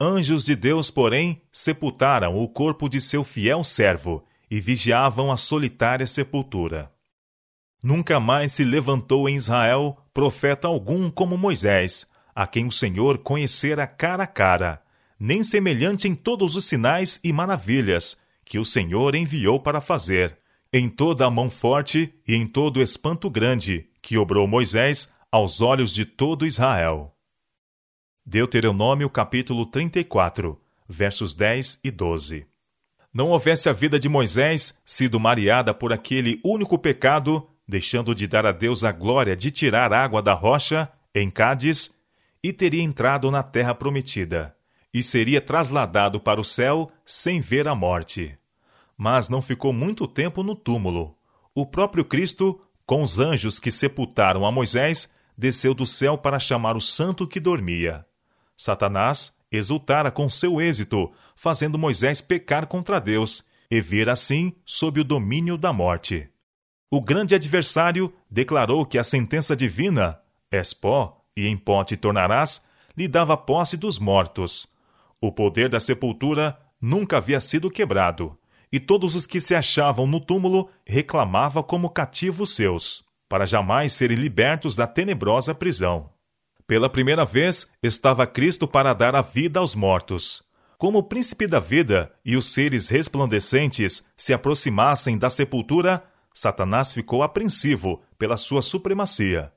Anjos 0.00 0.44
de 0.44 0.54
Deus, 0.54 0.92
porém, 0.92 1.42
sepultaram 1.50 2.36
o 2.36 2.48
corpo 2.48 2.88
de 2.88 3.00
seu 3.00 3.24
fiel 3.24 3.64
servo 3.64 4.24
e 4.48 4.60
vigiavam 4.60 5.32
a 5.32 5.36
solitária 5.36 6.06
sepultura. 6.06 6.92
Nunca 7.82 8.20
mais 8.20 8.52
se 8.52 8.62
levantou 8.62 9.28
em 9.28 9.34
Israel 9.34 9.98
profeta 10.14 10.68
algum 10.68 11.10
como 11.10 11.36
Moisés, 11.36 12.06
a 12.32 12.46
quem 12.46 12.68
o 12.68 12.72
Senhor 12.72 13.18
conhecera 13.18 13.88
cara 13.88 14.22
a 14.22 14.26
cara, 14.26 14.80
nem 15.18 15.42
semelhante 15.42 16.06
em 16.06 16.14
todos 16.14 16.54
os 16.54 16.64
sinais 16.64 17.18
e 17.24 17.32
maravilhas 17.32 18.16
que 18.44 18.56
o 18.56 18.64
Senhor 18.64 19.16
enviou 19.16 19.58
para 19.58 19.80
fazer, 19.80 20.38
em 20.72 20.88
toda 20.88 21.26
a 21.26 21.30
mão 21.30 21.50
forte 21.50 22.14
e 22.26 22.36
em 22.36 22.46
todo 22.46 22.76
o 22.76 22.82
espanto 22.82 23.28
grande 23.28 23.88
que 24.00 24.16
obrou 24.16 24.46
Moisés 24.46 25.12
aos 25.30 25.60
olhos 25.60 25.92
de 25.92 26.04
todo 26.04 26.46
Israel. 26.46 27.17
Deuteronômio 28.30 29.08
capítulo 29.08 29.64
34, 29.64 30.60
versos 30.86 31.32
10 31.32 31.80
e 31.82 31.90
12 31.90 32.46
não 33.10 33.30
houvesse 33.30 33.70
a 33.70 33.72
vida 33.72 33.98
de 33.98 34.06
Moisés 34.06 34.82
sido 34.84 35.18
mareada 35.18 35.72
por 35.72 35.94
aquele 35.94 36.38
único 36.44 36.78
pecado, 36.78 37.48
deixando 37.66 38.14
de 38.14 38.26
dar 38.26 38.44
a 38.44 38.52
Deus 38.52 38.84
a 38.84 38.92
glória 38.92 39.34
de 39.34 39.50
tirar 39.50 39.94
água 39.94 40.20
da 40.20 40.34
rocha, 40.34 40.92
em 41.14 41.30
Cádiz, 41.30 41.98
e 42.44 42.52
teria 42.52 42.82
entrado 42.82 43.30
na 43.30 43.42
terra 43.42 43.74
prometida, 43.74 44.54
e 44.92 45.02
seria 45.02 45.40
trasladado 45.40 46.20
para 46.20 46.38
o 46.38 46.44
céu 46.44 46.92
sem 47.06 47.40
ver 47.40 47.66
a 47.66 47.74
morte. 47.74 48.36
Mas 48.94 49.30
não 49.30 49.40
ficou 49.40 49.72
muito 49.72 50.06
tempo 50.06 50.42
no 50.42 50.54
túmulo. 50.54 51.16
O 51.54 51.64
próprio 51.64 52.04
Cristo, 52.04 52.60
com 52.84 53.02
os 53.02 53.18
anjos 53.18 53.58
que 53.58 53.70
sepultaram 53.70 54.44
a 54.44 54.52
Moisés, 54.52 55.14
desceu 55.34 55.72
do 55.72 55.86
céu 55.86 56.18
para 56.18 56.38
chamar 56.38 56.76
o 56.76 56.80
santo 56.80 57.26
que 57.26 57.40
dormia. 57.40 58.04
Satanás 58.58 59.38
exultara 59.50 60.10
com 60.10 60.28
seu 60.28 60.60
êxito, 60.60 61.12
fazendo 61.36 61.78
Moisés 61.78 62.20
pecar 62.20 62.66
contra 62.66 63.00
Deus 63.00 63.44
e 63.70 63.80
vir 63.80 64.10
assim 64.10 64.52
sob 64.66 65.00
o 65.00 65.04
domínio 65.04 65.56
da 65.56 65.72
morte. 65.72 66.28
O 66.90 67.00
grande 67.00 67.34
adversário 67.34 68.12
declarou 68.28 68.84
que 68.84 68.98
a 68.98 69.04
sentença 69.04 69.54
divina, 69.54 70.20
és 70.50 70.74
pó 70.74 71.22
e 71.36 71.46
em 71.46 71.56
pó 71.56 71.84
te 71.84 71.96
tornarás, 71.96 72.64
lhe 72.96 73.06
dava 73.06 73.36
posse 73.36 73.76
dos 73.76 73.98
mortos. 73.98 74.66
O 75.20 75.30
poder 75.30 75.68
da 75.68 75.78
sepultura 75.78 76.58
nunca 76.80 77.18
havia 77.18 77.38
sido 77.38 77.70
quebrado, 77.70 78.36
e 78.72 78.80
todos 78.80 79.14
os 79.14 79.26
que 79.26 79.40
se 79.40 79.54
achavam 79.54 80.06
no 80.06 80.18
túmulo 80.18 80.68
reclamavam 80.84 81.62
como 81.62 81.90
cativos 81.90 82.54
seus, 82.54 83.04
para 83.28 83.46
jamais 83.46 83.92
serem 83.92 84.16
libertos 84.16 84.74
da 84.74 84.86
tenebrosa 84.86 85.54
prisão. 85.54 86.10
Pela 86.68 86.90
primeira 86.90 87.24
vez, 87.24 87.66
estava 87.82 88.26
Cristo 88.26 88.68
para 88.68 88.92
dar 88.92 89.16
a 89.16 89.22
vida 89.22 89.58
aos 89.58 89.74
mortos. 89.74 90.42
Como 90.76 90.98
o 90.98 91.02
príncipe 91.02 91.46
da 91.46 91.58
vida 91.58 92.12
e 92.22 92.36
os 92.36 92.52
seres 92.52 92.90
resplandecentes 92.90 94.04
se 94.14 94.34
aproximassem 94.34 95.16
da 95.16 95.30
sepultura, 95.30 96.04
Satanás 96.34 96.92
ficou 96.92 97.22
apreensivo 97.22 98.02
pela 98.18 98.36
sua 98.36 98.60
supremacia. 98.60 99.50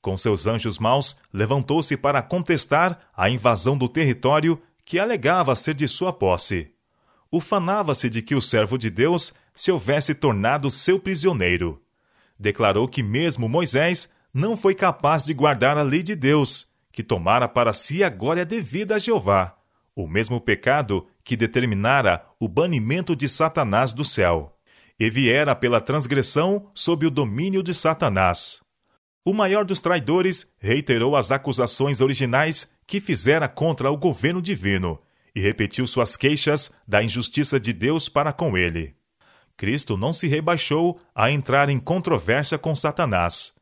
Com 0.00 0.16
seus 0.16 0.46
anjos 0.46 0.78
maus, 0.78 1.18
levantou-se 1.30 1.94
para 1.94 2.22
contestar 2.22 3.00
a 3.14 3.28
invasão 3.28 3.76
do 3.76 3.86
território 3.86 4.58
que 4.82 4.98
alegava 4.98 5.54
ser 5.54 5.74
de 5.74 5.86
sua 5.86 6.10
posse. 6.10 6.72
Ufanava-se 7.30 8.08
de 8.08 8.22
que 8.22 8.34
o 8.34 8.40
servo 8.40 8.78
de 8.78 8.88
Deus 8.88 9.34
se 9.52 9.70
houvesse 9.70 10.14
tornado 10.14 10.70
seu 10.70 10.98
prisioneiro. 10.98 11.82
Declarou 12.38 12.88
que 12.88 13.02
mesmo 13.02 13.46
Moisés 13.46 14.15
não 14.36 14.54
foi 14.54 14.74
capaz 14.74 15.24
de 15.24 15.32
guardar 15.32 15.78
a 15.78 15.82
lei 15.82 16.02
de 16.02 16.14
Deus, 16.14 16.66
que 16.92 17.02
tomara 17.02 17.48
para 17.48 17.72
si 17.72 18.04
a 18.04 18.10
glória 18.10 18.44
devida 18.44 18.96
a 18.96 18.98
Jeová, 18.98 19.56
o 19.94 20.06
mesmo 20.06 20.38
pecado 20.38 21.06
que 21.24 21.38
determinara 21.38 22.22
o 22.38 22.46
banimento 22.46 23.16
de 23.16 23.30
Satanás 23.30 23.94
do 23.94 24.04
céu, 24.04 24.54
e 25.00 25.08
viera 25.08 25.56
pela 25.56 25.80
transgressão 25.80 26.70
sob 26.74 27.06
o 27.06 27.10
domínio 27.10 27.62
de 27.62 27.72
Satanás. 27.72 28.60
O 29.24 29.32
maior 29.32 29.64
dos 29.64 29.80
traidores 29.80 30.52
reiterou 30.58 31.16
as 31.16 31.32
acusações 31.32 32.02
originais 32.02 32.76
que 32.86 33.00
fizera 33.00 33.48
contra 33.48 33.90
o 33.90 33.96
governo 33.96 34.42
divino 34.42 35.00
e 35.34 35.40
repetiu 35.40 35.86
suas 35.86 36.14
queixas 36.14 36.74
da 36.86 37.02
injustiça 37.02 37.58
de 37.58 37.72
Deus 37.72 38.06
para 38.06 38.34
com 38.34 38.54
ele. 38.54 38.94
Cristo 39.56 39.96
não 39.96 40.12
se 40.12 40.28
rebaixou 40.28 41.00
a 41.14 41.30
entrar 41.30 41.70
em 41.70 41.78
controvérsia 41.78 42.58
com 42.58 42.76
Satanás 42.76 43.55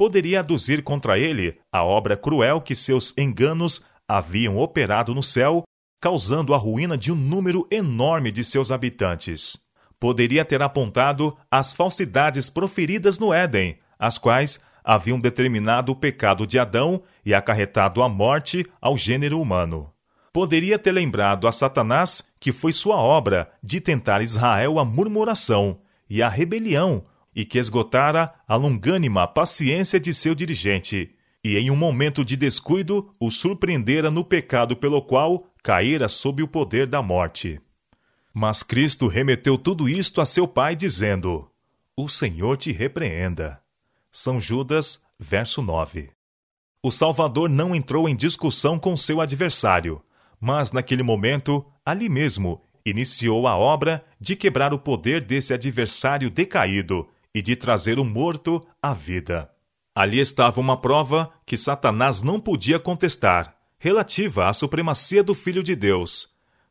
poderia 0.00 0.40
aduzir 0.40 0.82
contra 0.82 1.18
ele 1.18 1.58
a 1.70 1.84
obra 1.84 2.16
cruel 2.16 2.58
que 2.58 2.74
seus 2.74 3.12
enganos 3.18 3.84
haviam 4.08 4.56
operado 4.56 5.14
no 5.14 5.22
céu, 5.22 5.62
causando 6.00 6.54
a 6.54 6.56
ruína 6.56 6.96
de 6.96 7.12
um 7.12 7.14
número 7.14 7.68
enorme 7.70 8.32
de 8.32 8.42
seus 8.42 8.72
habitantes. 8.72 9.58
Poderia 9.98 10.42
ter 10.42 10.62
apontado 10.62 11.36
as 11.50 11.74
falsidades 11.74 12.48
proferidas 12.48 13.18
no 13.18 13.30
Éden, 13.30 13.78
as 13.98 14.16
quais 14.16 14.58
haviam 14.82 15.18
determinado 15.18 15.92
o 15.92 15.96
pecado 15.96 16.46
de 16.46 16.58
Adão 16.58 17.02
e 17.22 17.34
acarretado 17.34 18.02
a 18.02 18.08
morte 18.08 18.64
ao 18.80 18.96
gênero 18.96 19.38
humano. 19.38 19.92
Poderia 20.32 20.78
ter 20.78 20.92
lembrado 20.92 21.46
a 21.46 21.52
Satanás 21.52 22.24
que 22.40 22.52
foi 22.52 22.72
sua 22.72 22.96
obra 22.96 23.52
de 23.62 23.82
tentar 23.82 24.22
Israel 24.22 24.78
a 24.78 24.84
murmuração 24.86 25.78
e 26.08 26.22
a 26.22 26.28
rebelião 26.30 27.04
e 27.40 27.44
que 27.46 27.58
esgotara 27.58 28.34
a 28.46 28.54
longânima 28.54 29.26
paciência 29.26 29.98
de 29.98 30.12
seu 30.12 30.34
dirigente, 30.34 31.16
e 31.42 31.56
em 31.56 31.70
um 31.70 31.76
momento 31.76 32.22
de 32.22 32.36
descuido 32.36 33.10
o 33.18 33.30
surpreendera 33.30 34.10
no 34.10 34.22
pecado 34.22 34.76
pelo 34.76 35.00
qual 35.00 35.46
caíra 35.62 36.06
sob 36.06 36.42
o 36.42 36.48
poder 36.48 36.86
da 36.86 37.00
morte. 37.00 37.58
Mas 38.34 38.62
Cristo 38.62 39.06
remeteu 39.06 39.56
tudo 39.56 39.88
isto 39.88 40.20
a 40.20 40.26
seu 40.26 40.46
Pai, 40.46 40.76
dizendo: 40.76 41.50
O 41.96 42.10
Senhor 42.10 42.58
te 42.58 42.72
repreenda. 42.72 43.58
São 44.12 44.38
Judas, 44.38 45.02
verso 45.18 45.62
9. 45.62 46.10
O 46.82 46.90
Salvador 46.90 47.48
não 47.48 47.74
entrou 47.74 48.06
em 48.06 48.14
discussão 48.14 48.78
com 48.78 48.94
seu 48.98 49.18
adversário, 49.18 50.02
mas 50.38 50.72
naquele 50.72 51.02
momento, 51.02 51.64
ali 51.86 52.10
mesmo, 52.10 52.60
iniciou 52.84 53.48
a 53.48 53.56
obra 53.56 54.04
de 54.20 54.36
quebrar 54.36 54.74
o 54.74 54.78
poder 54.78 55.24
desse 55.24 55.54
adversário 55.54 56.28
decaído 56.28 57.08
e 57.34 57.42
de 57.42 57.56
trazer 57.56 57.98
o 57.98 58.04
morto 58.04 58.66
à 58.82 58.92
vida. 58.92 59.50
Ali 59.94 60.20
estava 60.20 60.60
uma 60.60 60.80
prova 60.80 61.32
que 61.44 61.56
Satanás 61.56 62.22
não 62.22 62.40
podia 62.40 62.78
contestar, 62.78 63.56
relativa 63.78 64.48
à 64.48 64.52
supremacia 64.52 65.22
do 65.22 65.34
Filho 65.34 65.62
de 65.62 65.74
Deus. 65.74 66.28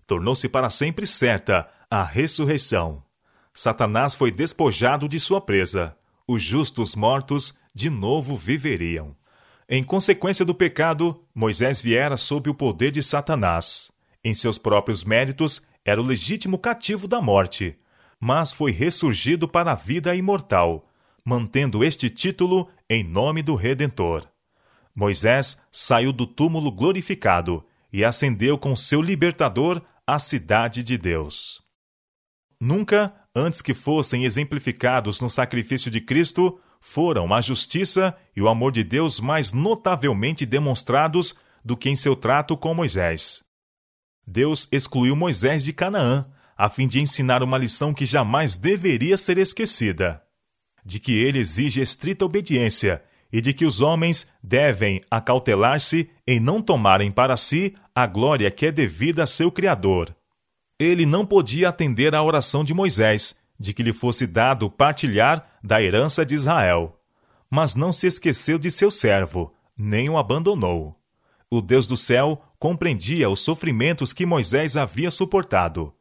Tornou-se 0.08 0.48
para 0.50 0.70
sempre 0.70 1.06
certa 1.06 1.70
a 1.90 2.04
ressurreição. 2.04 3.04
Satanás 3.54 4.16
foi 4.16 4.32
despojado 4.32 5.08
de 5.08 5.20
sua 5.20 5.42
presa. 5.42 5.96
Os 6.28 6.42
justos 6.42 6.96
mortos 6.96 7.56
de 7.74 7.90
novo 7.90 8.38
viveriam. 8.38 9.16
Em 9.68 9.84
consequência 9.84 10.46
do 10.46 10.56
pecado, 10.56 11.24
Moisés 11.34 11.82
viera 11.82 12.18
sob 12.18 12.50
o 12.50 12.56
poder 12.56 12.92
de 12.92 13.04
Satanás. 13.04 13.92
Em 14.24 14.34
seus 14.34 14.58
próprios 14.58 15.04
méritos, 15.04 15.62
era 15.86 16.02
o 16.02 16.06
legítimo 16.06 16.58
cativo 16.58 17.08
da 17.08 17.22
morte, 17.22 17.78
mas 18.20 18.52
foi 18.52 18.72
ressurgido 18.72 19.48
para 19.48 19.72
a 19.72 19.76
vida 19.76 20.16
imortal, 20.16 20.88
mantendo 21.24 21.84
este 21.84 22.10
título 22.10 22.70
em 22.90 23.04
nome 23.04 23.42
do 23.42 23.56
Redentor. 23.56 24.28
Moisés 24.96 25.62
saiu 25.72 26.12
do 26.12 26.28
túmulo 26.28 26.72
glorificado 26.72 27.64
e 27.92 28.04
ascendeu 28.04 28.58
com 28.58 28.76
seu 28.76 29.02
libertador 29.02 29.82
à 30.06 30.20
cidade 30.20 30.84
de 30.84 30.98
Deus. 30.98 31.62
Nunca, 32.60 33.14
antes 33.34 33.62
que 33.62 33.74
fossem 33.74 34.26
exemplificados 34.26 35.22
no 35.22 35.30
sacrifício 35.30 35.90
de 35.90 36.02
Cristo, 36.02 36.60
foram 36.82 37.34
a 37.34 37.42
justiça 37.42 38.16
e 38.36 38.42
o 38.42 38.50
amor 38.50 38.72
de 38.72 38.84
Deus 38.84 39.20
mais 39.20 39.52
notavelmente 39.52 40.46
demonstrados 40.46 41.36
do 41.64 41.78
que 41.78 41.90
em 41.90 41.96
seu 41.96 42.16
trato 42.16 42.58
com 42.58 42.74
Moisés. 42.74 43.44
Deus 44.26 44.68
excluiu 44.72 45.16
Moisés 45.16 45.64
de 45.64 45.74
Canaã, 45.74 46.26
a 46.60 46.68
fim 46.68 46.90
de 46.90 47.00
ensinar 47.00 47.42
uma 47.42 47.58
lição 47.58 47.94
que 47.94 48.06
jamais 48.06 48.58
deveria 48.58 49.16
ser 49.16 49.38
esquecida: 49.38 50.22
de 50.86 51.00
que 51.00 51.14
ele 51.14 51.40
exige 51.40 51.80
estrita 51.80 52.26
obediência 52.26 53.02
e 53.32 53.40
de 53.40 53.54
que 53.54 53.66
os 53.66 53.80
homens 53.80 54.34
devem 54.44 55.02
acautelar-se 55.10 56.10
em 56.28 56.38
não 56.38 56.62
tomarem 56.62 57.12
para 57.12 57.38
si 57.38 57.74
a 57.96 58.06
glória 58.06 58.52
que 58.52 58.66
é 58.66 58.72
devida 58.74 59.24
a 59.24 59.28
seu 59.28 59.50
Criador. 59.50 60.14
Ele 60.78 61.06
não 61.06 61.26
podia 61.26 61.70
atender 61.70 62.14
à 62.14 62.22
oração 62.22 62.62
de 62.62 62.74
Moisés, 62.74 63.38
de 63.58 63.74
que 63.74 63.84
lhe 63.84 63.94
fosse 63.94 64.28
dado 64.28 64.70
partilhar 64.70 65.42
da 65.64 65.82
herança 65.82 66.26
de 66.26 66.36
Israel. 66.36 67.00
Mas 67.50 67.74
não 67.74 67.94
se 67.94 68.06
esqueceu 68.06 68.60
de 68.60 68.70
seu 68.70 68.92
servo, 68.92 69.54
nem 69.78 70.10
o 70.10 70.18
abandonou. 70.18 71.00
O 71.50 71.62
Deus 71.62 71.88
do 71.88 71.96
céu 71.96 72.42
compreendia 72.58 73.30
os 73.30 73.40
sofrimentos 73.40 74.12
que 74.12 74.26
Moisés 74.26 74.76
havia 74.76 75.10
suportado. 75.10 75.94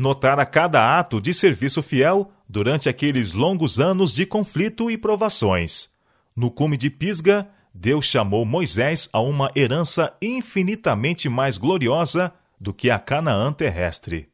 Notara 0.00 0.46
cada 0.46 0.98
ato 0.98 1.20
de 1.20 1.34
serviço 1.34 1.82
fiel 1.82 2.32
durante 2.48 2.88
aqueles 2.88 3.34
longos 3.34 3.78
anos 3.78 4.14
de 4.14 4.24
conflito 4.24 4.90
e 4.90 4.96
provações. 4.96 5.90
No 6.34 6.50
cume 6.50 6.78
de 6.78 6.88
Pisga, 6.88 7.46
Deus 7.74 8.06
chamou 8.06 8.46
Moisés 8.46 9.10
a 9.12 9.20
uma 9.20 9.52
herança 9.54 10.16
infinitamente 10.22 11.28
mais 11.28 11.58
gloriosa 11.58 12.32
do 12.58 12.72
que 12.72 12.88
a 12.88 12.98
Canaã 12.98 13.52
terrestre. 13.52 14.30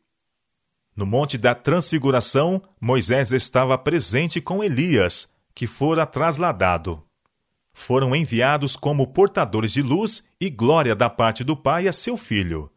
No 0.94 1.04
Monte 1.04 1.36
da 1.36 1.52
Transfiguração, 1.52 2.62
Moisés 2.80 3.32
estava 3.32 3.76
presente 3.76 4.40
com 4.40 4.62
Elias, 4.62 5.34
que 5.52 5.66
fora 5.66 6.06
trasladado. 6.06 7.02
Foram 7.72 8.14
enviados 8.14 8.76
como 8.76 9.08
portadores 9.08 9.72
de 9.72 9.82
luz 9.82 10.28
e 10.40 10.48
glória 10.48 10.94
da 10.94 11.10
parte 11.10 11.42
do 11.42 11.56
Pai 11.56 11.88
a 11.88 11.92
seu 11.92 12.16
filho. 12.16 12.70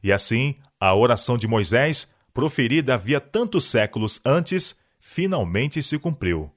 E 0.00 0.12
assim, 0.12 0.54
a 0.78 0.94
oração 0.94 1.36
de 1.36 1.48
Moisés, 1.48 2.14
proferida 2.36 2.92
havia 2.92 3.18
tantos 3.18 3.64
séculos 3.64 4.20
antes, 4.22 4.78
finalmente 5.00 5.82
se 5.82 5.98
cumpriu. 5.98 6.52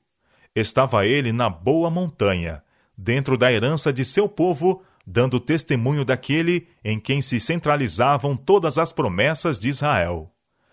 Estava 0.54 1.06
ele 1.06 1.32
na 1.32 1.50
boa 1.50 1.90
montanha, 1.90 2.62
dentro 2.98 3.38
da 3.38 3.50
herança 3.50 3.94
de 3.94 4.04
seu 4.04 4.28
povo, 4.28 4.84
dando 5.08 5.40
testemunho 5.40 6.04
daquele 6.04 6.68
em 6.84 7.00
quem 7.00 7.22
se 7.22 7.40
centralizavam 7.40 8.36
todas 8.36 8.78
as 8.78 8.92
promessas 8.92 9.58
de 9.58 9.70
Israel. 9.70 10.30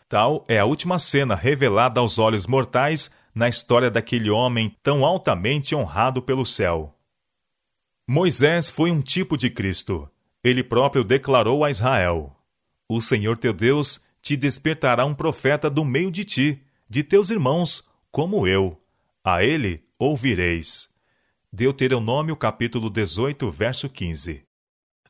Tal 0.08 0.42
é 0.48 0.58
a 0.58 0.64
última 0.64 0.98
cena 0.98 1.36
revelada 1.36 2.00
aos 2.00 2.18
olhos 2.18 2.44
mortais 2.44 3.08
na 3.32 3.48
história 3.48 3.88
daquele 3.88 4.28
homem 4.28 4.76
tão 4.82 5.04
altamente 5.04 5.72
honrado 5.72 6.20
pelo 6.20 6.44
céu. 6.44 6.98
Moisés 8.08 8.68
foi 8.68 8.90
um 8.90 9.00
tipo 9.00 9.38
de 9.38 9.50
Cristo. 9.50 10.10
Ele 10.42 10.64
próprio 10.64 11.04
declarou 11.04 11.64
a 11.64 11.70
Israel: 11.70 12.36
O 12.88 13.00
Senhor 13.00 13.38
teu 13.38 13.52
Deus 13.52 14.04
te 14.26 14.36
despertará 14.36 15.06
um 15.06 15.14
profeta 15.14 15.70
do 15.70 15.84
meio 15.84 16.10
de 16.10 16.24
ti, 16.24 16.60
de 16.90 17.04
teus 17.04 17.30
irmãos, 17.30 17.88
como 18.10 18.44
eu. 18.44 18.76
A 19.22 19.44
ele 19.44 19.84
ouvireis. 20.00 20.88
Deuteronômio 21.52 22.34
capítulo 22.34 22.90
18, 22.90 23.48
verso 23.52 23.88
15. 23.88 24.42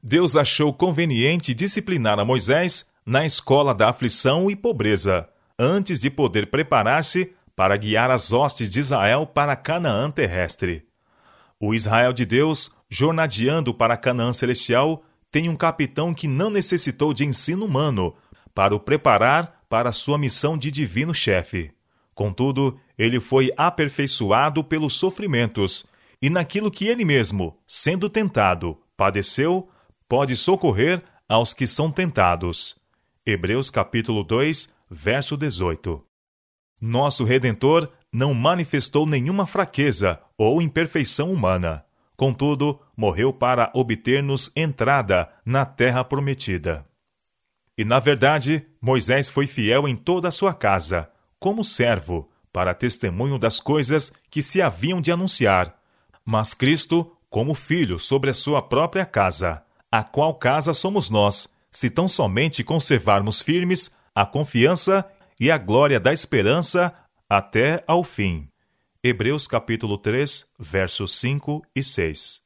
Deus 0.02 0.36
achou 0.36 0.70
conveniente 0.70 1.54
disciplinar 1.54 2.18
a 2.18 2.26
Moisés 2.26 2.90
na 3.06 3.24
escola 3.24 3.74
da 3.74 3.88
aflição 3.88 4.50
e 4.50 4.54
pobreza, 4.54 5.26
antes 5.58 5.98
de 5.98 6.10
poder 6.10 6.50
preparar-se 6.50 7.32
para 7.56 7.74
guiar 7.78 8.10
as 8.10 8.34
hostes 8.34 8.68
de 8.68 8.80
Israel 8.80 9.24
para 9.26 9.56
Canaã 9.56 10.10
terrestre. 10.10 10.86
O 11.58 11.72
Israel 11.72 12.12
de 12.12 12.26
Deus, 12.26 12.70
jornadeando 12.90 13.72
para 13.72 13.96
Canaã 13.96 14.34
celestial, 14.34 15.02
tem 15.30 15.48
um 15.48 15.56
capitão 15.56 16.12
que 16.12 16.28
não 16.28 16.50
necessitou 16.50 17.14
de 17.14 17.24
ensino 17.24 17.64
humano 17.64 18.14
para 18.56 18.74
o 18.74 18.80
preparar 18.80 19.66
para 19.68 19.92
sua 19.92 20.16
missão 20.16 20.56
de 20.56 20.70
divino 20.70 21.12
chefe. 21.12 21.70
Contudo, 22.14 22.80
ele 22.96 23.20
foi 23.20 23.52
aperfeiçoado 23.54 24.64
pelos 24.64 24.94
sofrimentos, 24.94 25.84
e 26.22 26.30
naquilo 26.30 26.70
que 26.70 26.88
ele 26.88 27.04
mesmo, 27.04 27.58
sendo 27.66 28.08
tentado, 28.08 28.78
padeceu, 28.96 29.68
pode 30.08 30.34
socorrer 30.38 31.02
aos 31.28 31.52
que 31.52 31.66
são 31.66 31.90
tentados. 31.90 32.76
Hebreus 33.26 33.68
capítulo 33.68 34.24
2, 34.24 34.72
verso 34.90 35.36
18. 35.36 36.02
Nosso 36.80 37.24
Redentor 37.24 37.92
não 38.10 38.32
manifestou 38.32 39.06
nenhuma 39.06 39.46
fraqueza 39.46 40.18
ou 40.38 40.62
imperfeição 40.62 41.30
humana. 41.30 41.84
Contudo, 42.16 42.80
morreu 42.96 43.34
para 43.34 43.70
obter-nos 43.74 44.50
entrada 44.56 45.28
na 45.44 45.66
terra 45.66 46.02
prometida. 46.02 46.86
E 47.76 47.84
na 47.84 47.98
verdade, 47.98 48.66
Moisés 48.80 49.28
foi 49.28 49.46
fiel 49.46 49.86
em 49.86 49.94
toda 49.94 50.28
a 50.28 50.32
sua 50.32 50.54
casa, 50.54 51.10
como 51.38 51.62
servo, 51.62 52.30
para 52.52 52.74
testemunho 52.74 53.38
das 53.38 53.60
coisas 53.60 54.12
que 54.30 54.42
se 54.42 54.62
haviam 54.62 55.00
de 55.00 55.12
anunciar, 55.12 55.78
mas 56.24 56.54
Cristo 56.54 57.12
como 57.28 57.54
filho 57.54 57.98
sobre 57.98 58.30
a 58.30 58.34
sua 58.34 58.62
própria 58.62 59.04
casa, 59.04 59.62
a 59.92 60.02
qual 60.02 60.34
casa 60.34 60.72
somos 60.72 61.10
nós, 61.10 61.48
se 61.70 61.90
tão 61.90 62.08
somente 62.08 62.64
conservarmos 62.64 63.42
firmes 63.42 63.94
a 64.14 64.24
confiança 64.24 65.04
e 65.38 65.50
a 65.50 65.58
glória 65.58 66.00
da 66.00 66.14
esperança 66.14 66.94
até 67.28 67.84
ao 67.86 68.02
fim. 68.02 68.48
Hebreus 69.04 69.46
capítulo 69.46 69.98
3, 69.98 70.46
versos 70.58 71.14
5 71.16 71.62
e 71.76 71.84
6. 71.84 72.45